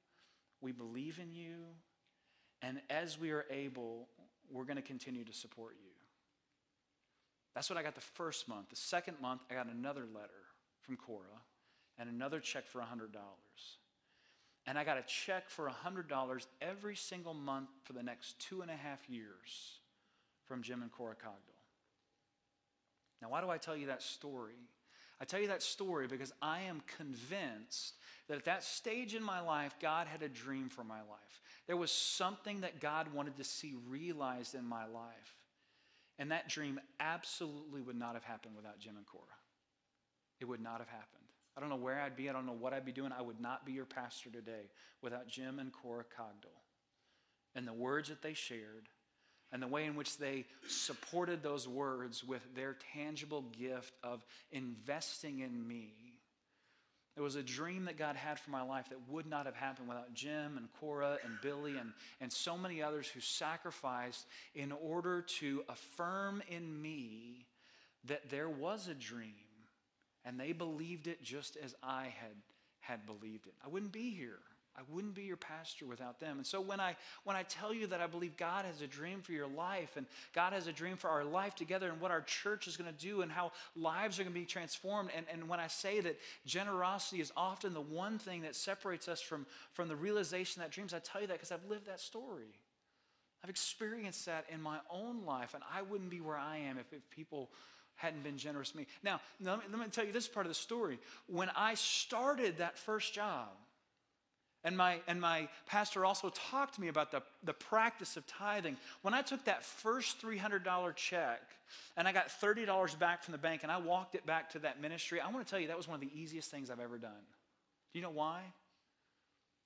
We 0.61 0.71
believe 0.71 1.19
in 1.19 1.33
you. 1.33 1.55
And 2.61 2.81
as 2.89 3.19
we 3.19 3.31
are 3.31 3.45
able, 3.49 4.07
we're 4.51 4.63
going 4.63 4.77
to 4.77 4.81
continue 4.81 5.23
to 5.25 5.33
support 5.33 5.75
you. 5.83 5.91
That's 7.53 7.69
what 7.69 7.77
I 7.77 7.83
got 7.83 7.95
the 7.95 8.01
first 8.01 8.47
month. 8.47 8.69
The 8.69 8.75
second 8.75 9.19
month, 9.21 9.41
I 9.51 9.53
got 9.53 9.67
another 9.67 10.05
letter 10.13 10.29
from 10.81 10.97
Cora 10.97 11.41
and 11.99 12.09
another 12.09 12.39
check 12.39 12.65
for 12.65 12.79
$100. 12.79 13.09
And 14.65 14.77
I 14.77 14.83
got 14.83 14.97
a 14.97 15.03
check 15.03 15.49
for 15.49 15.69
$100 15.69 16.45
every 16.61 16.95
single 16.95 17.33
month 17.33 17.69
for 17.83 17.93
the 17.93 18.01
next 18.01 18.39
two 18.39 18.61
and 18.61 18.71
a 18.71 18.75
half 18.75 19.09
years 19.09 19.79
from 20.45 20.61
Jim 20.61 20.81
and 20.81 20.91
Cora 20.91 21.15
Cogdill. 21.15 21.52
Now, 23.23 23.29
why 23.29 23.39
do 23.39 23.49
I 23.49 23.57
tell 23.57 23.77
you 23.77 23.87
that 23.87 24.03
story? 24.03 24.67
I 25.21 25.25
tell 25.25 25.39
you 25.39 25.47
that 25.47 25.63
story 25.63 26.07
because 26.07 26.33
I 26.41 26.63
am 26.63 26.81
convinced 26.97 27.93
that 28.27 28.37
at 28.37 28.43
that 28.45 28.65
stage 28.65 29.15
in 29.15 29.23
my 29.23 29.39
life, 29.39 29.75
God 29.81 30.07
had 30.07 30.21
a 30.23 30.27
dream 30.27 30.67
for 30.67 30.83
my 30.83 30.99
life. 30.99 31.41
There 31.65 31.77
was 31.77 31.89
something 31.89 32.61
that 32.61 32.81
God 32.81 33.13
wanted 33.13 33.37
to 33.37 33.45
see 33.45 33.75
realized 33.87 34.55
in 34.55 34.65
my 34.65 34.85
life. 34.85 35.37
And 36.19 36.31
that 36.31 36.49
dream 36.49 36.81
absolutely 36.99 37.81
would 37.81 37.95
not 37.95 38.13
have 38.13 38.25
happened 38.25 38.57
without 38.57 38.79
Jim 38.79 38.97
and 38.97 39.05
Cora. 39.05 39.23
It 40.41 40.45
would 40.45 40.61
not 40.61 40.79
have 40.79 40.89
happened. 40.89 41.23
I 41.55 41.61
don't 41.61 41.69
know 41.69 41.77
where 41.77 42.01
I'd 42.01 42.17
be. 42.17 42.29
I 42.29 42.33
don't 42.33 42.45
know 42.45 42.51
what 42.51 42.73
I'd 42.73 42.85
be 42.85 42.91
doing. 42.91 43.13
I 43.17 43.21
would 43.21 43.39
not 43.39 43.65
be 43.65 43.71
your 43.71 43.85
pastor 43.85 44.29
today 44.31 44.69
without 45.01 45.29
Jim 45.29 45.59
and 45.59 45.71
Cora 45.71 46.03
Cogdell 46.03 46.59
and 47.55 47.65
the 47.65 47.73
words 47.73 48.09
that 48.09 48.21
they 48.21 48.33
shared 48.33 48.89
and 49.53 49.61
the 49.61 49.67
way 49.67 49.85
in 49.85 49.95
which 49.95 50.17
they 50.17 50.45
supported 50.67 51.43
those 51.43 51.67
words 51.67 52.23
with 52.23 52.41
their 52.55 52.75
tangible 52.93 53.43
gift 53.57 53.93
of 54.03 54.25
investing 54.51 55.39
in 55.39 55.65
me. 55.65 55.93
It 57.15 57.21
was 57.21 57.35
a 57.35 57.43
dream 57.43 57.85
that 57.85 57.95
God 57.95 58.15
had 58.15 58.39
for 58.39 58.49
my 58.49 58.63
life 58.63 58.89
that 58.89 58.97
would 59.07 59.27
not 59.27 59.45
have 59.45 59.55
happened 59.55 59.87
without 59.87 60.15
Jim 60.15 60.57
and 60.57 60.67
Cora 60.79 61.19
and 61.23 61.35
Billy 61.43 61.77
and, 61.77 61.93
and 62.19 62.33
so 62.33 62.57
many 62.57 62.81
others 62.81 63.07
who 63.07 63.19
sacrificed 63.19 64.25
in 64.55 64.71
order 64.71 65.21
to 65.39 65.63
affirm 65.69 66.41
in 66.49 66.81
me 66.81 67.45
that 68.05 68.31
there 68.31 68.49
was 68.49 68.87
a 68.87 68.95
dream 68.95 69.35
and 70.25 70.39
they 70.39 70.53
believed 70.53 71.05
it 71.05 71.21
just 71.21 71.55
as 71.63 71.75
I 71.83 72.05
had, 72.05 72.35
had 72.79 73.05
believed 73.05 73.45
it. 73.45 73.53
I 73.63 73.67
wouldn't 73.67 73.91
be 73.91 74.09
here. 74.09 74.39
I 74.75 74.81
wouldn't 74.89 75.13
be 75.13 75.23
your 75.23 75.37
pastor 75.37 75.85
without 75.85 76.19
them. 76.19 76.37
And 76.37 76.47
so 76.47 76.59
when 76.59 76.79
I 76.79 76.95
when 77.23 77.35
I 77.35 77.43
tell 77.43 77.73
you 77.73 77.87
that 77.87 78.01
I 78.01 78.07
believe 78.07 78.35
God 78.37 78.65
has 78.65 78.81
a 78.81 78.87
dream 78.87 79.21
for 79.21 79.31
your 79.31 79.47
life 79.47 79.97
and 79.97 80.05
God 80.33 80.53
has 80.53 80.67
a 80.67 80.71
dream 80.71 80.97
for 80.97 81.09
our 81.09 81.23
life 81.23 81.55
together 81.55 81.89
and 81.89 82.01
what 82.01 82.11
our 82.11 82.21
church 82.21 82.67
is 82.67 82.75
going 82.75 82.91
to 82.91 82.99
do 82.99 83.21
and 83.21 83.31
how 83.31 83.51
lives 83.75 84.19
are 84.19 84.23
going 84.23 84.33
to 84.33 84.39
be 84.39 84.45
transformed 84.45 85.11
and, 85.15 85.25
and 85.31 85.47
when 85.47 85.59
I 85.59 85.67
say 85.67 85.99
that 86.01 86.19
generosity 86.45 87.21
is 87.21 87.31
often 87.35 87.73
the 87.73 87.81
one 87.81 88.17
thing 88.17 88.41
that 88.41 88.55
separates 88.55 89.07
us 89.07 89.21
from, 89.21 89.45
from 89.73 89.87
the 89.87 89.95
realization 89.95 90.61
that 90.61 90.71
dreams, 90.71 90.93
I 90.93 90.99
tell 90.99 91.21
you 91.21 91.27
that 91.27 91.33
because 91.33 91.51
I've 91.51 91.65
lived 91.69 91.87
that 91.87 91.99
story. 91.99 92.55
I've 93.43 93.49
experienced 93.49 94.25
that 94.25 94.45
in 94.49 94.61
my 94.61 94.77
own 94.89 95.25
life, 95.25 95.53
and 95.53 95.63
I 95.73 95.81
wouldn't 95.81 96.09
be 96.09 96.21
where 96.21 96.37
I 96.37 96.57
am 96.59 96.77
if, 96.77 96.93
if 96.93 97.09
people 97.09 97.49
hadn't 97.95 98.23
been 98.23 98.37
generous 98.37 98.71
to 98.71 98.77
me. 98.77 98.87
Now, 99.03 99.19
let 99.41 99.59
me, 99.59 99.63
let 99.69 99.79
me 99.79 99.85
tell 99.91 100.05
you 100.05 100.13
this 100.13 100.27
part 100.27 100.45
of 100.45 100.49
the 100.49 100.55
story. 100.55 100.97
When 101.27 101.49
I 101.55 101.73
started 101.73 102.57
that 102.57 102.77
first 102.77 103.13
job, 103.13 103.49
and 104.63 104.77
my, 104.77 104.99
and 105.07 105.19
my 105.19 105.49
pastor 105.65 106.05
also 106.05 106.29
talked 106.29 106.75
to 106.75 106.81
me 106.81 106.87
about 106.87 107.11
the, 107.11 107.21
the 107.43 107.53
practice 107.53 108.15
of 108.15 108.25
tithing. 108.25 108.77
When 109.01 109.13
I 109.13 109.21
took 109.21 109.43
that 109.45 109.65
first 109.65 110.21
$300 110.21 110.95
check 110.95 111.41
and 111.97 112.07
I 112.07 112.13
got 112.13 112.29
$30 112.29 112.97
back 112.97 113.23
from 113.23 113.33
the 113.33 113.37
bank 113.37 113.63
and 113.63 113.71
I 113.71 113.77
walked 113.77 114.15
it 114.15 114.25
back 114.25 114.51
to 114.51 114.59
that 114.59 114.81
ministry, 114.81 115.19
I 115.19 115.29
want 115.29 115.45
to 115.45 115.49
tell 115.49 115.59
you 115.59 115.67
that 115.67 115.77
was 115.77 115.87
one 115.87 115.95
of 115.95 116.01
the 116.01 116.11
easiest 116.17 116.49
things 116.49 116.69
I've 116.69 116.79
ever 116.79 116.97
done. 116.97 117.11
Do 117.91 117.99
you 117.99 118.03
know 118.03 118.09
why? 118.09 118.41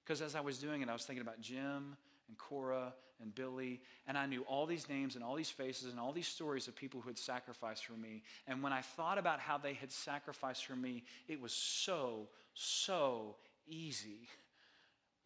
Because 0.04 0.22
as 0.22 0.36
I 0.36 0.42
was 0.42 0.58
doing 0.58 0.82
it, 0.82 0.90
I 0.90 0.94
was 0.94 1.04
thinking 1.04 1.22
about 1.22 1.42
Jim 1.42 1.96
and 2.28 2.38
Cora 2.38 2.94
and 3.22 3.34
Billy, 3.34 3.82
and 4.08 4.18
I 4.18 4.26
knew 4.26 4.42
all 4.44 4.66
these 4.66 4.90
names 4.90 5.16
and 5.16 5.24
all 5.24 5.36
these 5.36 5.50
faces 5.50 5.92
and 5.92 6.00
all 6.00 6.12
these 6.12 6.28
stories 6.28 6.68
of 6.68 6.76
people 6.76 7.02
who 7.02 7.10
had 7.10 7.18
sacrificed 7.18 7.86
for 7.86 7.94
me. 7.94 8.24
And 8.48 8.64
when 8.64 8.74
I 8.74 8.82
thought 8.82 9.18
about 9.18 9.40
how 9.40 9.58
they 9.58 9.74
had 9.74 9.92
sacrificed 9.92 10.66
for 10.66 10.76
me, 10.76 11.04
it 11.28 11.42
was 11.42 11.52
so, 11.52 12.30
so 12.54 13.36
easy 13.68 14.28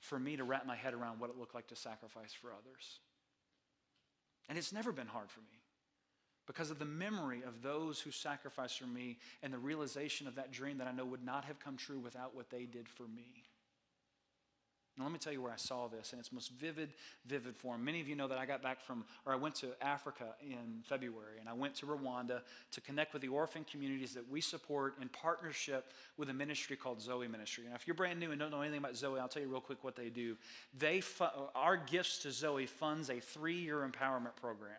for 0.01 0.19
me 0.19 0.35
to 0.35 0.43
wrap 0.43 0.65
my 0.65 0.75
head 0.75 0.93
around 0.93 1.19
what 1.19 1.29
it 1.29 1.37
looked 1.37 1.55
like 1.55 1.67
to 1.67 1.75
sacrifice 1.75 2.33
for 2.33 2.49
others. 2.51 2.99
And 4.49 4.57
it's 4.57 4.73
never 4.73 4.91
been 4.91 5.07
hard 5.07 5.31
for 5.31 5.39
me 5.39 5.61
because 6.47 6.71
of 6.71 6.79
the 6.79 6.85
memory 6.85 7.43
of 7.47 7.61
those 7.61 8.01
who 8.01 8.11
sacrificed 8.11 8.79
for 8.79 8.87
me 8.87 9.19
and 9.41 9.53
the 9.53 9.57
realization 9.57 10.27
of 10.27 10.35
that 10.35 10.51
dream 10.51 10.79
that 10.79 10.87
I 10.87 10.91
know 10.91 11.05
would 11.05 11.23
not 11.23 11.45
have 11.45 11.59
come 11.59 11.77
true 11.77 11.99
without 11.99 12.35
what 12.35 12.49
they 12.49 12.65
did 12.65 12.89
for 12.89 13.03
me. 13.03 13.45
Now, 14.97 15.05
let 15.05 15.13
me 15.13 15.19
tell 15.19 15.31
you 15.31 15.41
where 15.41 15.53
I 15.53 15.57
saw 15.57 15.87
this 15.87 16.11
in 16.11 16.19
its 16.19 16.33
most 16.33 16.51
vivid, 16.51 16.89
vivid 17.25 17.55
form. 17.55 17.83
Many 17.83 18.01
of 18.01 18.09
you 18.09 18.15
know 18.15 18.27
that 18.27 18.37
I 18.37 18.45
got 18.45 18.61
back 18.61 18.81
from, 18.81 19.05
or 19.25 19.31
I 19.31 19.37
went 19.37 19.55
to 19.55 19.69
Africa 19.81 20.25
in 20.41 20.83
February, 20.83 21.39
and 21.39 21.47
I 21.47 21.53
went 21.53 21.75
to 21.75 21.85
Rwanda 21.85 22.41
to 22.71 22.81
connect 22.81 23.13
with 23.13 23.21
the 23.21 23.29
orphan 23.29 23.65
communities 23.69 24.13
that 24.15 24.29
we 24.29 24.41
support 24.41 24.95
in 25.01 25.07
partnership 25.07 25.91
with 26.17 26.29
a 26.29 26.33
ministry 26.33 26.75
called 26.75 27.01
Zoe 27.01 27.27
Ministry. 27.27 27.63
Now, 27.69 27.75
if 27.75 27.87
you're 27.87 27.95
brand 27.95 28.19
new 28.19 28.31
and 28.31 28.39
don't 28.39 28.51
know 28.51 28.61
anything 28.61 28.79
about 28.79 28.97
Zoe, 28.97 29.19
I'll 29.19 29.29
tell 29.29 29.41
you 29.41 29.47
real 29.47 29.61
quick 29.61 29.83
what 29.83 29.95
they 29.95 30.09
do. 30.09 30.35
They, 30.77 30.99
fu- 30.99 31.25
our 31.55 31.77
gifts 31.77 32.19
to 32.23 32.31
Zoe 32.31 32.65
funds 32.65 33.09
a 33.09 33.19
three-year 33.19 33.89
empowerment 33.89 34.35
program 34.35 34.75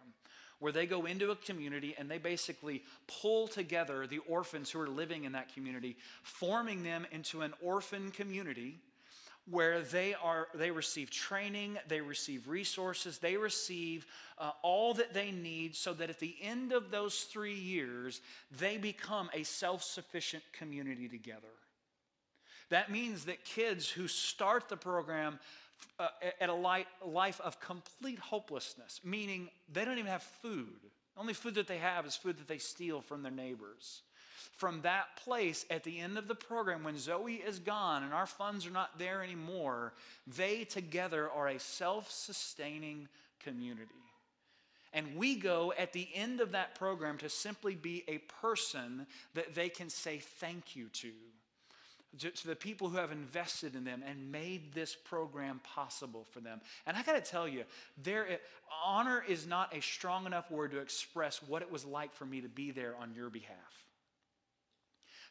where 0.59 0.73
they 0.73 0.87
go 0.87 1.07
into 1.07 1.33
a 1.33 1.37
community 1.37 1.97
and 1.99 2.09
they 2.09 2.19
basically 2.19 2.85
pull 3.09 3.49
together 3.49 4.07
the 4.07 4.19
orphans 4.29 4.71
who 4.71 4.79
are 4.79 4.89
living 4.89 5.25
in 5.25 5.33
that 5.33 5.53
community, 5.53 5.97
forming 6.23 6.85
them 6.85 7.05
into 7.11 7.41
an 7.41 7.53
orphan 7.61 8.13
community 8.13 8.79
where 9.51 9.81
they 9.81 10.15
are 10.15 10.49
they 10.55 10.71
receive 10.71 11.11
training 11.11 11.77
they 11.89 12.01
receive 12.01 12.49
resources 12.49 13.19
they 13.19 13.37
receive 13.37 14.07
uh, 14.39 14.51
all 14.63 14.95
that 14.95 15.13
they 15.13 15.31
need 15.31 15.75
so 15.75 15.93
that 15.93 16.11
at 16.11 16.21
the 16.21 16.37
end 16.41 16.73
of 16.73 16.91
those 16.91 17.23
three 17.23 17.55
years 17.55 18.21
they 18.59 18.77
become 18.77 19.29
a 19.33 19.43
self-sufficient 19.43 20.43
community 20.53 21.09
together. 21.09 21.49
That 22.71 22.91
means 22.91 23.27
that 23.27 23.45
kids 23.45 23.89
who 23.89 24.09
start 24.09 24.69
the 24.69 24.77
program 24.77 25.39
uh, 25.99 26.09
at 26.41 26.49
a 26.49 26.55
life 27.05 27.41
of 27.41 27.61
complete 27.61 28.19
hopelessness 28.21 29.01
meaning 29.05 29.49
they 29.73 29.85
don't 29.85 29.99
even 29.99 30.11
have 30.11 30.23
food. 30.23 30.69
The 31.15 31.21
only 31.21 31.35
food 31.35 31.57
that 31.57 31.67
they 31.67 31.79
have 31.79 32.07
is 32.07 32.17
food 32.17 32.39
that 32.39 32.49
they 32.49 32.59
steal 32.59 33.01
from 33.01 33.23
their 33.23 33.33
neighbors 33.33 34.03
from 34.57 34.83
that 34.83 35.17
place 35.17 35.65
at 35.71 35.85
the 35.85 35.99
end 35.99 36.19
of 36.19 36.29
the 36.29 36.35
program, 36.35 36.85
when 36.85 36.99
Zoe 36.99 37.35
is 37.35 37.59
gone 37.59 38.03
and 38.03 38.13
our 38.13 38.27
funds 38.27 38.67
are 38.67 38.71
not 38.71 38.99
there 38.99 39.23
anymore, 39.23 39.93
they 40.27 40.65
together 40.65 41.31
are 41.31 41.49
a 41.49 41.59
self 41.59 42.11
sustaining 42.11 43.09
community. 43.41 43.91
And 44.93 45.17
we 45.17 45.37
go 45.37 45.73
at 45.79 45.93
the 45.93 46.07
end 46.15 46.41
of 46.41 46.53
that 46.53 46.75
program 46.75 47.19
to 47.19 47.29
simply 47.29 47.75
be 47.75 48.05
a 48.09 48.19
person 48.41 49.07
that 49.35 49.55
they 49.55 49.69
can 49.69 49.89
say 49.89 50.19
thank 50.19 50.77
you 50.77 50.89
to. 50.89 51.13
To 52.19 52.47
the 52.47 52.55
people 52.55 52.91
who 52.91 52.99
have 52.99 53.11
invested 53.11 53.75
in 53.75 53.85
them 53.85 54.05
and 54.07 54.31
made 54.31 54.75
this 54.75 54.95
program 54.95 55.63
possible 55.65 56.27
for 56.31 56.41
them. 56.41 56.61
And 56.87 56.95
I 56.95 57.03
got 57.03 57.15
to 57.15 57.23
tell 57.23 57.49
you, 57.49 57.65
there, 58.03 58.39
honor 58.85 59.25
is 59.27 59.47
not 59.47 59.75
a 59.75 59.81
strong 59.81 60.27
enough 60.27 60.51
word 60.51 60.73
to 60.73 60.79
express 60.81 61.41
what 61.43 61.63
it 61.63 61.73
was 61.73 61.87
like 61.87 62.13
for 62.13 62.27
me 62.27 62.43
to 62.43 62.49
be 62.49 62.71
there 62.71 62.95
on 63.01 63.15
your 63.15 63.31
behalf 63.31 63.83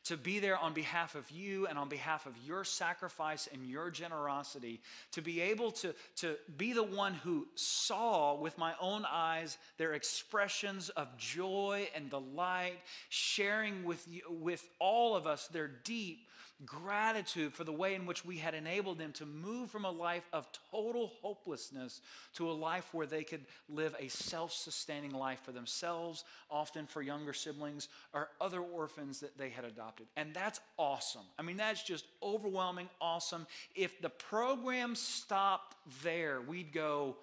to 0.06 0.18
be 0.18 0.40
there 0.40 0.58
on 0.58 0.74
behalf 0.74 1.16
of 1.16 1.30
you 1.30 1.68
and 1.68 1.78
on 1.78 1.90
behalf 1.90 2.26
of 2.26 2.34
your 2.46 2.64
sacrifice 2.64 3.48
and 3.52 3.66
your 3.66 3.90
generosity, 3.92 4.82
to 5.12 5.22
be 5.22 5.42
able 5.42 5.72
to, 5.72 5.94
to 6.18 6.36
be 6.58 6.74
the 6.74 6.84
one 6.84 7.14
who 7.14 7.48
saw 7.56 8.36
with 8.36 8.58
my 8.58 8.74
own 8.80 9.06
eyes 9.10 9.58
their 9.78 9.94
expressions 9.94 10.90
of 10.90 11.16
joy 11.18 11.88
and 11.96 12.10
delight, 12.10 12.80
sharing 13.10 13.84
with, 13.84 14.06
you, 14.10 14.22
with 14.30 14.68
all 14.80 15.16
of 15.16 15.28
us 15.28 15.48
their 15.48 15.68
deep 15.84 16.28
gratitude 16.66 17.54
for 17.54 17.64
the 17.64 17.72
way 17.72 17.96
in 17.96 18.06
which 18.06 18.26
we 18.26 18.38
had 18.38 18.54
enabled 18.54 18.98
them 18.98 19.12
to 19.14 19.26
move 19.26 19.70
from 19.70 19.86
a 19.86 19.92
life 19.92 20.28
of 20.34 20.48
total 20.72 21.12
hopelessness 21.22 22.02
to 22.36 22.50
a 22.50 22.54
life 22.54 22.94
where 22.94 23.08
they 23.08 23.24
could 23.24 23.46
live 23.70 23.96
a 24.00 24.08
self 24.08 24.52
sustaining 24.52 25.12
life 25.12 25.40
for 25.44 25.52
themselves, 25.52 26.24
often 26.50 26.86
for 26.86 27.02
younger 27.02 27.34
siblings 27.34 27.88
or 28.14 28.30
other 28.40 28.62
orphans 28.62 29.20
that 29.20 29.38
they 29.38 29.50
had 29.50 29.66
adopted. 29.66 30.08
And 30.16 30.34
that's 30.34 30.60
awesome. 30.78 31.26
I 31.38 31.42
mean, 31.42 31.58
that's 31.58 31.84
just 31.84 32.06
overwhelming 32.22 32.90
awesome. 33.00 33.48
If 33.76 34.02
the 34.02 34.10
program 34.10 34.96
stopped 34.96 35.76
there, 36.04 36.42
we'd 36.42 36.72
go, 36.72 37.18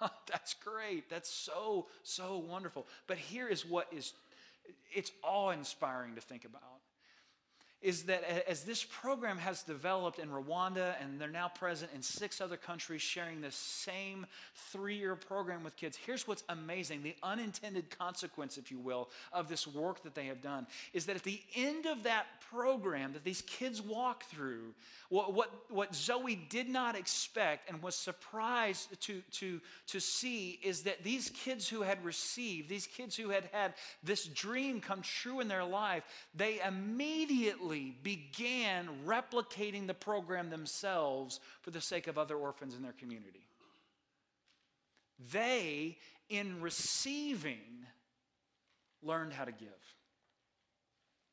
that's 0.30 0.54
great. 0.54 1.08
That's 1.08 1.30
so, 1.30 1.86
so 2.02 2.38
wonderful. 2.38 2.86
But 3.06 3.18
here 3.18 3.48
is 3.48 3.66
what 3.66 3.88
is 3.92 4.12
it's 4.94 5.10
awe 5.22 5.50
inspiring 5.50 6.14
to 6.14 6.20
think 6.20 6.44
about 6.44 6.62
is 7.84 8.04
that 8.04 8.24
as 8.48 8.64
this 8.64 8.82
program 8.82 9.36
has 9.36 9.62
developed 9.62 10.18
in 10.18 10.30
Rwanda 10.30 10.94
and 11.02 11.20
they're 11.20 11.28
now 11.28 11.48
present 11.48 11.90
in 11.94 12.00
six 12.00 12.40
other 12.40 12.56
countries 12.56 13.02
sharing 13.02 13.42
this 13.42 13.54
same 13.54 14.24
three 14.72 14.96
year 14.96 15.14
program 15.14 15.62
with 15.62 15.76
kids, 15.76 15.98
here's 16.06 16.26
what's 16.26 16.42
amazing 16.48 17.02
the 17.02 17.14
unintended 17.22 17.96
consequence, 17.96 18.56
if 18.56 18.70
you 18.70 18.78
will, 18.78 19.10
of 19.34 19.48
this 19.48 19.66
work 19.66 20.02
that 20.02 20.14
they 20.14 20.24
have 20.26 20.40
done 20.40 20.66
is 20.94 21.04
that 21.04 21.14
at 21.14 21.24
the 21.24 21.42
end 21.54 21.84
of 21.84 22.04
that 22.04 22.24
program 22.50 23.12
that 23.12 23.22
these 23.22 23.42
kids 23.42 23.82
walk 23.82 24.24
through, 24.24 24.72
what, 25.10 25.34
what, 25.34 25.50
what 25.68 25.94
Zoe 25.94 26.36
did 26.48 26.70
not 26.70 26.96
expect 26.96 27.68
and 27.68 27.82
was 27.82 27.94
surprised 27.94 28.98
to, 29.02 29.20
to, 29.32 29.60
to 29.88 30.00
see 30.00 30.58
is 30.62 30.84
that 30.84 31.04
these 31.04 31.30
kids 31.30 31.68
who 31.68 31.82
had 31.82 32.02
received, 32.02 32.70
these 32.70 32.86
kids 32.86 33.14
who 33.14 33.28
had 33.28 33.44
had 33.52 33.74
this 34.02 34.24
dream 34.24 34.80
come 34.80 35.02
true 35.02 35.40
in 35.40 35.48
their 35.48 35.64
life, 35.64 36.02
they 36.34 36.60
immediately 36.66 37.73
began 37.80 38.88
replicating 39.06 39.86
the 39.86 39.94
program 39.94 40.50
themselves 40.50 41.40
for 41.62 41.70
the 41.70 41.80
sake 41.80 42.06
of 42.06 42.18
other 42.18 42.36
orphans 42.36 42.74
in 42.74 42.82
their 42.82 42.92
community. 42.92 43.46
They, 45.32 45.98
in 46.28 46.60
receiving, 46.60 47.86
learned 49.02 49.32
how 49.32 49.44
to 49.44 49.52
give. 49.52 49.68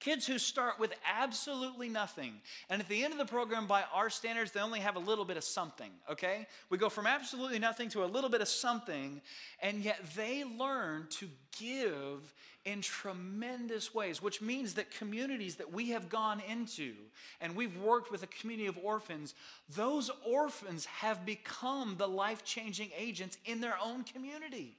Kids 0.02 0.26
who 0.26 0.40
start 0.40 0.80
with 0.80 0.96
absolutely 1.08 1.88
nothing. 1.88 2.34
And 2.72 2.82
at 2.82 2.90
the 2.90 3.04
end 3.04 3.14
of 3.14 3.20
the 3.20 3.26
program, 3.26 3.68
by 3.68 3.84
our 3.94 4.10
standards, 4.10 4.52
they 4.52 4.60
only 4.60 4.80
have 4.80 4.96
a 4.96 5.00
little 5.00 5.26
bit 5.26 5.38
of 5.38 5.44
something, 5.44 5.92
okay? 6.10 6.48
We 6.72 6.80
go 6.80 6.90
from 6.90 7.06
absolutely 7.06 7.60
nothing 7.60 7.88
to 7.90 8.04
a 8.04 8.06
little 8.06 8.30
bit 8.30 8.42
of 8.42 8.48
something, 8.48 9.22
and 9.62 9.84
yet 9.84 10.00
they 10.16 10.44
learn 10.44 11.06
to 11.12 11.30
give 11.60 12.34
in 12.66 12.82
tremendous 12.82 13.94
ways, 13.94 14.24
which 14.24 14.42
means 14.42 14.74
that 14.74 14.90
communities 14.90 15.58
that 15.58 15.72
we 15.72 15.92
have 15.92 16.10
gone 16.10 16.42
into 16.50 16.94
and 17.40 17.56
we've 17.56 17.78
worked 17.78 18.12
with 18.12 18.24
a 18.24 18.28
community 18.28 18.68
of 18.68 18.80
orphans, 18.84 19.36
those 19.76 20.10
orphans 20.26 20.86
have 20.86 21.28
become 21.28 21.96
the 21.98 22.08
life 22.08 22.44
changing 22.44 22.90
agents 22.98 23.38
in 23.46 23.62
their 23.62 23.76
own 23.84 24.04
community 24.04 24.78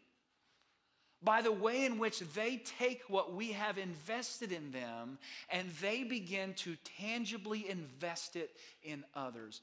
by 1.25 1.43
the 1.43 1.53
way 1.53 1.85
in 1.85 1.99
which 1.99 2.21
they 2.35 2.63
take 2.79 3.03
what 3.09 3.35
we 3.35 3.53
have 3.53 3.79
invested 3.79 4.53
in 4.53 4.73
them 4.73 5.19
and 5.51 5.69
they 5.81 6.03
begin 6.03 6.55
to 6.55 6.77
tangibly 6.99 7.69
invest 7.69 8.37
it 8.37 8.51
in 8.83 9.05
others. 9.15 9.61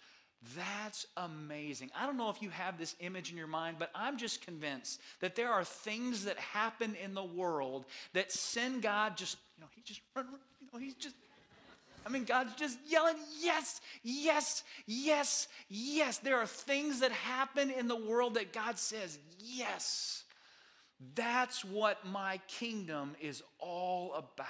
That's 0.56 1.06
amazing. 1.18 1.92
I 2.00 2.06
don't 2.06 2.16
know 2.16 2.30
if 2.30 2.42
you 2.42 2.50
have 2.50 2.78
this 2.78 2.96
image 3.02 3.30
in 3.30 3.38
your 3.38 3.48
mind, 3.48 3.76
but 3.78 3.92
I'm 3.94 4.18
just 4.18 4.42
convinced 4.42 5.02
that 5.20 5.36
there 5.36 5.52
are 5.52 5.66
things 5.66 6.24
that 6.26 6.38
happen 6.38 6.96
in 7.04 7.14
the 7.14 7.24
world 7.24 7.86
that 8.14 8.32
send 8.32 8.82
God 8.82 9.18
just, 9.18 9.38
you 9.58 9.62
know, 9.62 9.68
he 9.76 9.82
just 9.82 10.00
you 10.16 10.68
know, 10.72 10.80
he's 10.80 10.96
just 10.96 11.16
I 12.06 12.10
mean, 12.10 12.24
God's 12.24 12.56
just 12.56 12.80
yelling, 12.88 13.18
yes, 13.40 13.82
yes, 14.04 14.64
yes, 14.88 15.48
yes. 15.68 16.18
There 16.20 16.38
are 16.38 16.48
things 16.48 17.02
that 17.02 17.12
happen 17.12 17.70
in 17.70 17.88
the 17.88 17.96
world 17.96 18.36
that 18.36 18.54
God 18.54 18.80
says, 18.80 19.20
yes. 19.40 20.24
That's 21.16 21.64
what 21.64 22.06
my 22.06 22.40
kingdom 22.48 23.16
is 23.22 23.42
all 23.60 24.14
about. 24.14 24.48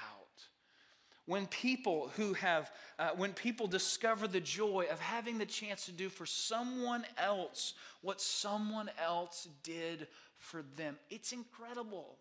When 1.26 1.46
people 1.46 2.12
who 2.16 2.34
have, 2.34 2.72
uh, 2.98 3.12
when 3.16 3.34
people 3.34 3.68
discover 3.68 4.28
the 4.28 4.40
joy 4.40 4.88
of 4.90 5.00
having 5.00 5.38
the 5.38 5.46
chance 5.46 5.86
to 5.86 5.92
do 5.92 6.10
for 6.10 6.26
someone 6.26 7.06
else 7.18 7.76
what 8.02 8.20
someone 8.20 8.90
else 9.00 9.48
did 9.62 10.08
for 10.38 10.64
them, 10.76 10.98
it's 11.12 11.32
incredible. 11.32 12.16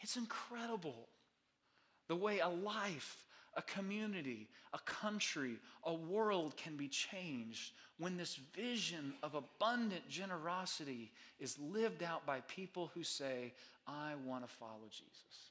It's 0.00 0.16
incredible 0.16 1.08
the 2.08 2.16
way 2.16 2.40
a 2.40 2.48
life, 2.48 3.24
a 3.54 3.62
community, 3.62 4.48
a 4.72 4.78
country, 4.78 5.56
a 5.84 5.92
world 5.92 6.56
can 6.56 6.76
be 6.76 6.88
changed 6.88 7.72
when 7.98 8.16
this 8.16 8.38
vision 8.54 9.14
of 9.22 9.34
abundant 9.34 10.08
generosity 10.08 11.12
is 11.38 11.58
lived 11.58 12.02
out 12.02 12.24
by 12.24 12.40
people 12.48 12.90
who 12.94 13.02
say, 13.02 13.52
I 13.86 14.12
want 14.24 14.46
to 14.46 14.52
follow 14.54 14.88
Jesus. 14.90 15.50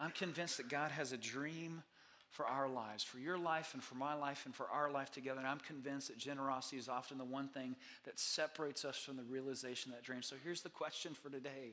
I'm 0.00 0.10
convinced 0.10 0.56
that 0.58 0.68
God 0.68 0.90
has 0.92 1.12
a 1.12 1.16
dream 1.16 1.82
for 2.30 2.46
our 2.46 2.68
lives, 2.68 3.02
for 3.02 3.18
your 3.18 3.38
life 3.38 3.74
and 3.74 3.82
for 3.82 3.94
my 3.96 4.14
life 4.14 4.42
and 4.46 4.54
for 4.54 4.66
our 4.68 4.90
life 4.90 5.10
together. 5.10 5.38
And 5.38 5.48
I'm 5.48 5.60
convinced 5.60 6.08
that 6.08 6.18
generosity 6.18 6.76
is 6.76 6.88
often 6.88 7.18
the 7.18 7.24
one 7.24 7.48
thing 7.48 7.74
that 8.04 8.18
separates 8.18 8.84
us 8.84 8.96
from 8.96 9.16
the 9.16 9.24
realization 9.24 9.90
of 9.90 9.98
that 9.98 10.04
dream. 10.04 10.22
So 10.22 10.36
here's 10.42 10.62
the 10.62 10.68
question 10.68 11.14
for 11.14 11.30
today 11.30 11.72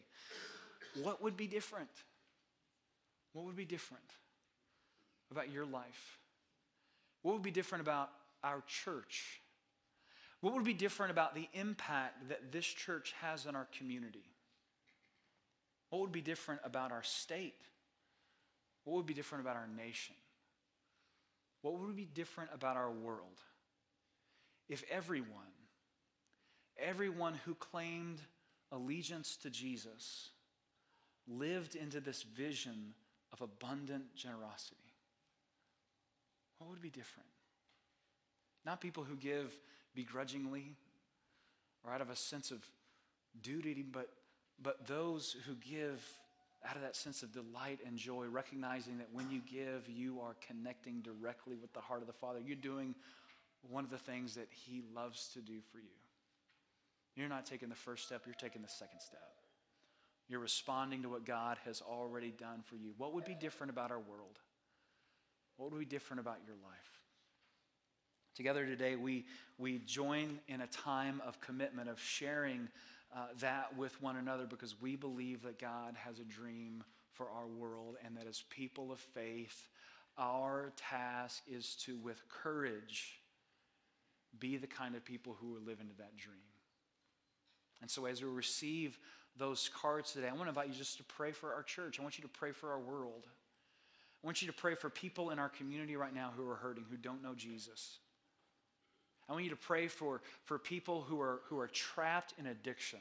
What 1.01 1.21
would 1.21 1.37
be 1.37 1.47
different? 1.47 1.89
What 3.33 3.45
would 3.45 3.55
be 3.55 3.65
different 3.65 4.03
about 5.31 5.51
your 5.51 5.65
life? 5.65 6.19
What 7.21 7.33
would 7.33 7.43
be 7.43 7.51
different 7.51 7.81
about 7.81 8.09
our 8.43 8.63
church? 8.67 9.41
What 10.41 10.53
would 10.53 10.63
be 10.63 10.73
different 10.73 11.11
about 11.11 11.33
the 11.33 11.47
impact 11.53 12.29
that 12.29 12.51
this 12.51 12.65
church 12.65 13.13
has 13.21 13.47
on 13.47 13.55
our 13.55 13.67
community? 13.77 14.25
What 15.89 16.01
would 16.01 16.11
be 16.11 16.21
different 16.21 16.61
about 16.63 16.91
our 16.91 17.03
state? 17.03 17.55
What 18.83 18.97
would 18.97 19.05
be 19.05 19.13
different 19.13 19.43
about 19.43 19.55
our 19.55 19.67
nation? 19.67 20.15
What 21.61 21.79
would 21.79 21.95
be 21.95 22.05
different 22.05 22.51
about 22.53 22.77
our 22.77 22.91
world 22.91 23.39
if 24.69 24.83
everyone, 24.91 25.53
everyone 26.77 27.39
who 27.45 27.55
claimed 27.55 28.19
allegiance 28.71 29.35
to 29.37 29.49
Jesus 29.49 30.29
lived 31.27 31.75
into 31.75 31.99
this 31.99 32.21
vision 32.21 32.93
of 33.33 33.41
abundant 33.41 34.15
generosity? 34.15 34.84
What 36.57 36.69
would 36.69 36.81
be 36.81 36.89
different? 36.89 37.27
Not 38.65 38.81
people 38.81 39.03
who 39.03 39.15
give 39.15 39.53
begrudgingly 39.93 40.73
or 41.83 41.93
out 41.93 42.01
of 42.01 42.09
a 42.09 42.15
sense 42.15 42.51
of 42.51 42.65
duty, 43.41 43.83
but, 43.83 44.09
but 44.61 44.87
those 44.87 45.35
who 45.45 45.55
give 45.55 46.03
out 46.67 46.75
of 46.75 46.81
that 46.81 46.95
sense 46.95 47.21
of 47.21 47.31
delight 47.31 47.79
and 47.85 47.97
joy, 47.97 48.25
recognizing 48.25 48.97
that 48.97 49.07
when 49.13 49.29
you 49.29 49.41
give, 49.51 49.87
you 49.87 50.19
are 50.21 50.35
connecting 50.47 51.01
directly 51.01 51.55
with 51.55 51.71
the 51.73 51.79
heart 51.79 52.01
of 52.01 52.07
the 52.07 52.13
Father. 52.13 52.39
You're 52.43 52.55
doing 52.55 52.95
one 53.69 53.83
of 53.83 53.91
the 53.91 53.97
things 53.97 54.35
that 54.35 54.47
He 54.49 54.81
loves 54.95 55.29
to 55.33 55.39
do 55.39 55.59
for 55.71 55.77
you. 55.77 55.93
You're 57.15 57.29
not 57.29 57.45
taking 57.45 57.69
the 57.69 57.75
first 57.75 58.05
step, 58.05 58.23
you're 58.25 58.35
taking 58.35 58.61
the 58.61 58.67
second 58.67 58.99
step. 58.99 59.21
You're 60.27 60.39
responding 60.39 61.03
to 61.03 61.09
what 61.09 61.23
God 61.23 61.57
has 61.65 61.81
already 61.81 62.31
done 62.31 62.63
for 62.63 62.75
you. 62.75 62.93
What 62.97 63.13
would 63.13 63.25
be 63.25 63.35
different 63.35 63.69
about 63.69 63.91
our 63.91 63.99
world? 63.99 64.39
What 65.57 65.71
would 65.71 65.79
be 65.79 65.85
different 65.85 66.19
about 66.19 66.37
your 66.45 66.55
life? 66.63 67.01
Together 68.35 68.65
today, 68.65 68.95
we, 68.97 69.25
we 69.57 69.79
join 69.79 70.39
in 70.47 70.61
a 70.61 70.67
time 70.67 71.21
of 71.25 71.39
commitment, 71.39 71.89
of 71.89 71.99
sharing 72.01 72.67
uh, 73.15 73.27
that 73.39 73.75
with 73.77 74.01
one 74.01 74.17
another 74.17 74.45
because 74.45 74.79
we 74.81 74.97
believe 74.97 75.41
that 75.43 75.57
God 75.57 75.95
has 75.95 76.19
a 76.19 76.23
dream 76.23 76.83
for 77.13 77.27
our 77.29 77.47
world 77.47 77.95
and 78.05 78.17
that 78.17 78.27
as 78.27 78.43
people 78.49 78.91
of 78.91 78.99
faith, 78.99 79.69
our 80.17 80.73
task 80.75 81.43
is 81.47 81.75
to, 81.85 81.97
with 81.97 82.21
courage, 82.27 83.21
be 84.37 84.57
the 84.57 84.67
kind 84.67 84.95
of 84.95 85.05
people 85.05 85.37
who 85.39 85.47
will 85.47 85.61
live 85.61 85.79
into 85.79 85.95
that 85.97 86.17
dream. 86.17 86.35
And 87.81 87.89
so, 87.89 88.05
as 88.05 88.21
we 88.21 88.29
receive 88.29 88.99
those 89.37 89.69
cards 89.73 90.13
today, 90.13 90.27
I 90.27 90.31
want 90.31 90.43
to 90.43 90.49
invite 90.49 90.67
you 90.69 90.73
just 90.73 90.97
to 90.97 91.03
pray 91.03 91.31
for 91.31 91.53
our 91.53 91.63
church. 91.63 91.99
I 91.99 92.03
want 92.03 92.17
you 92.17 92.23
to 92.23 92.29
pray 92.29 92.51
for 92.51 92.71
our 92.71 92.79
world. 92.79 93.27
I 94.25 94.27
want 94.27 94.41
you 94.41 94.47
to 94.47 94.53
pray 94.53 94.73
for 94.73 94.89
people 94.89 95.29
in 95.29 95.37
our 95.37 95.49
community 95.49 95.95
right 95.95 96.13
now 96.13 96.31
who 96.35 96.49
are 96.49 96.55
hurting, 96.55 96.85
who 96.89 96.97
don't 96.97 97.21
know 97.21 97.35
Jesus. 97.35 97.99
I 99.29 99.33
want 99.33 99.43
you 99.43 99.51
to 99.51 99.55
pray 99.55 99.87
for, 99.87 100.23
for 100.45 100.57
people 100.57 101.01
who 101.01 101.21
are, 101.21 101.41
who 101.47 101.59
are 101.59 101.67
trapped 101.67 102.33
in 102.39 102.47
addiction. 102.47 102.97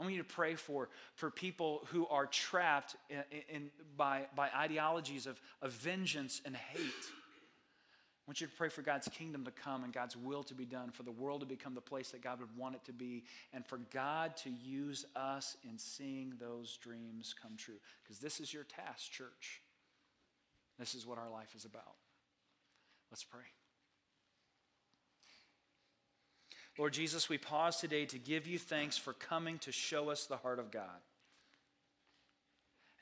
I 0.00 0.02
want 0.02 0.16
you 0.16 0.20
to 0.20 0.28
pray 0.28 0.56
for, 0.56 0.88
for 1.14 1.30
people 1.30 1.86
who 1.92 2.08
are 2.08 2.26
trapped 2.26 2.96
in, 3.10 3.22
in, 3.48 3.70
by, 3.96 4.22
by 4.34 4.48
ideologies 4.48 5.28
of, 5.28 5.40
of 5.60 5.70
vengeance 5.70 6.40
and 6.44 6.56
hate. 6.56 6.82
I 6.82 8.26
want 8.26 8.40
you 8.40 8.48
to 8.48 8.52
pray 8.56 8.70
for 8.70 8.82
God's 8.82 9.06
kingdom 9.06 9.44
to 9.44 9.52
come 9.52 9.84
and 9.84 9.92
God's 9.92 10.16
will 10.16 10.42
to 10.44 10.54
be 10.54 10.64
done, 10.64 10.90
for 10.90 11.04
the 11.04 11.12
world 11.12 11.42
to 11.42 11.46
become 11.46 11.76
the 11.76 11.80
place 11.80 12.10
that 12.10 12.24
God 12.24 12.40
would 12.40 12.56
want 12.56 12.74
it 12.74 12.84
to 12.86 12.92
be, 12.92 13.22
and 13.52 13.64
for 13.64 13.78
God 13.94 14.36
to 14.38 14.50
use 14.50 15.06
us 15.14 15.56
in 15.62 15.78
seeing 15.78 16.32
those 16.40 16.76
dreams 16.76 17.36
come 17.40 17.56
true. 17.56 17.78
Because 18.02 18.18
this 18.18 18.40
is 18.40 18.52
your 18.52 18.64
task, 18.64 19.12
church. 19.12 19.62
This 20.78 20.94
is 20.94 21.06
what 21.06 21.18
our 21.18 21.30
life 21.30 21.54
is 21.54 21.64
about. 21.64 21.94
Let's 23.10 23.24
pray. 23.24 23.40
Lord 26.78 26.94
Jesus, 26.94 27.28
we 27.28 27.36
pause 27.36 27.76
today 27.76 28.06
to 28.06 28.18
give 28.18 28.46
you 28.46 28.58
thanks 28.58 28.96
for 28.96 29.12
coming 29.12 29.58
to 29.58 29.72
show 29.72 30.08
us 30.08 30.24
the 30.24 30.38
heart 30.38 30.58
of 30.58 30.70
God 30.70 31.02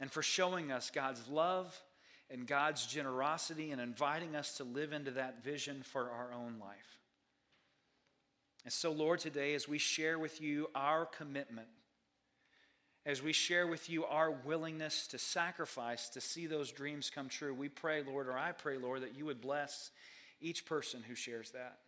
and 0.01 0.11
for 0.11 0.23
showing 0.23 0.73
us 0.73 0.91
God's 0.91 1.29
love 1.29 1.81
and 2.29 2.47
God's 2.47 2.87
generosity 2.87 3.71
and 3.71 3.81
inviting 3.81 4.35
us 4.35 4.57
to 4.57 4.65
live 4.65 4.93
into 4.93 5.13
that 5.13 5.45
vision 5.45 5.83
for 5.85 6.11
our 6.11 6.33
own 6.33 6.57
life. 6.61 6.99
And 8.65 8.73
so, 8.73 8.91
Lord, 8.93 9.21
today 9.21 9.55
as 9.55 9.69
we 9.69 9.79
share 9.79 10.19
with 10.19 10.41
you 10.41 10.69
our 10.75 11.07
commitment 11.07 11.69
as 13.07 13.23
we 13.23 13.33
share 13.33 13.67
with 13.67 13.89
you 13.89 14.05
our 14.05 14.31
willingness 14.31 15.07
to 15.09 15.19
sacrifice 15.19 16.09
to 16.11 16.21
see 16.21 16.47
those 16.47 16.71
dreams 16.71 17.11
come 17.13 17.29
true, 17.29 17.55
we 17.55 17.69
pray, 17.69 18.03
Lord, 18.03 18.29
or 18.29 18.37
I 18.37 18.53
pray, 18.53 18.77
Lord, 18.77 19.03
that 19.03 19.17
you 19.17 19.25
would 19.27 19.41
bless 19.41 19.91
each 20.41 20.67
person 20.67 21.03
who 21.07 21.15
shares 21.15 21.51
that. 21.53 21.79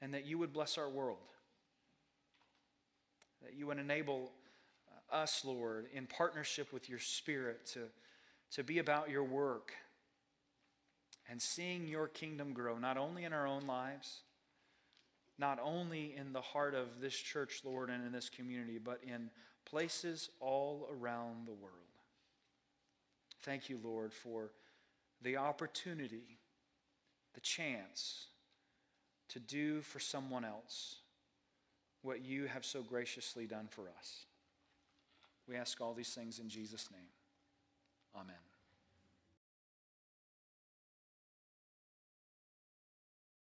And 0.00 0.12
that 0.14 0.26
you 0.26 0.36
would 0.38 0.52
bless 0.52 0.76
our 0.76 0.90
world. 0.90 1.32
That 3.42 3.54
you 3.54 3.66
would 3.68 3.78
enable 3.78 4.32
uh, 5.12 5.16
us, 5.16 5.42
Lord, 5.44 5.86
in 5.92 6.06
partnership 6.06 6.72
with 6.72 6.88
your 6.88 6.98
Spirit 6.98 7.66
to, 7.74 7.80
to 8.52 8.62
be 8.62 8.78
about 8.78 9.10
your 9.10 9.24
work 9.24 9.72
and 11.30 11.40
seeing 11.40 11.86
your 11.86 12.08
kingdom 12.08 12.52
grow, 12.52 12.78
not 12.78 12.98
only 12.98 13.24
in 13.24 13.32
our 13.32 13.46
own 13.46 13.66
lives 13.66 14.20
not 15.42 15.58
only 15.60 16.14
in 16.16 16.32
the 16.32 16.40
heart 16.40 16.72
of 16.72 17.00
this 17.00 17.16
church, 17.16 17.62
Lord, 17.64 17.90
and 17.90 18.06
in 18.06 18.12
this 18.12 18.28
community, 18.28 18.78
but 18.78 19.00
in 19.02 19.28
places 19.64 20.30
all 20.38 20.88
around 20.88 21.48
the 21.48 21.52
world. 21.52 21.74
Thank 23.42 23.68
you, 23.68 23.80
Lord, 23.82 24.14
for 24.14 24.52
the 25.20 25.38
opportunity, 25.38 26.38
the 27.34 27.40
chance 27.40 28.28
to 29.30 29.40
do 29.40 29.80
for 29.80 29.98
someone 29.98 30.44
else 30.44 30.98
what 32.02 32.24
you 32.24 32.46
have 32.46 32.64
so 32.64 32.80
graciously 32.80 33.46
done 33.46 33.66
for 33.68 33.90
us. 33.98 34.26
We 35.48 35.56
ask 35.56 35.80
all 35.80 35.92
these 35.92 36.14
things 36.14 36.38
in 36.38 36.48
Jesus' 36.48 36.88
name. 36.92 37.10
Amen. 38.14 38.51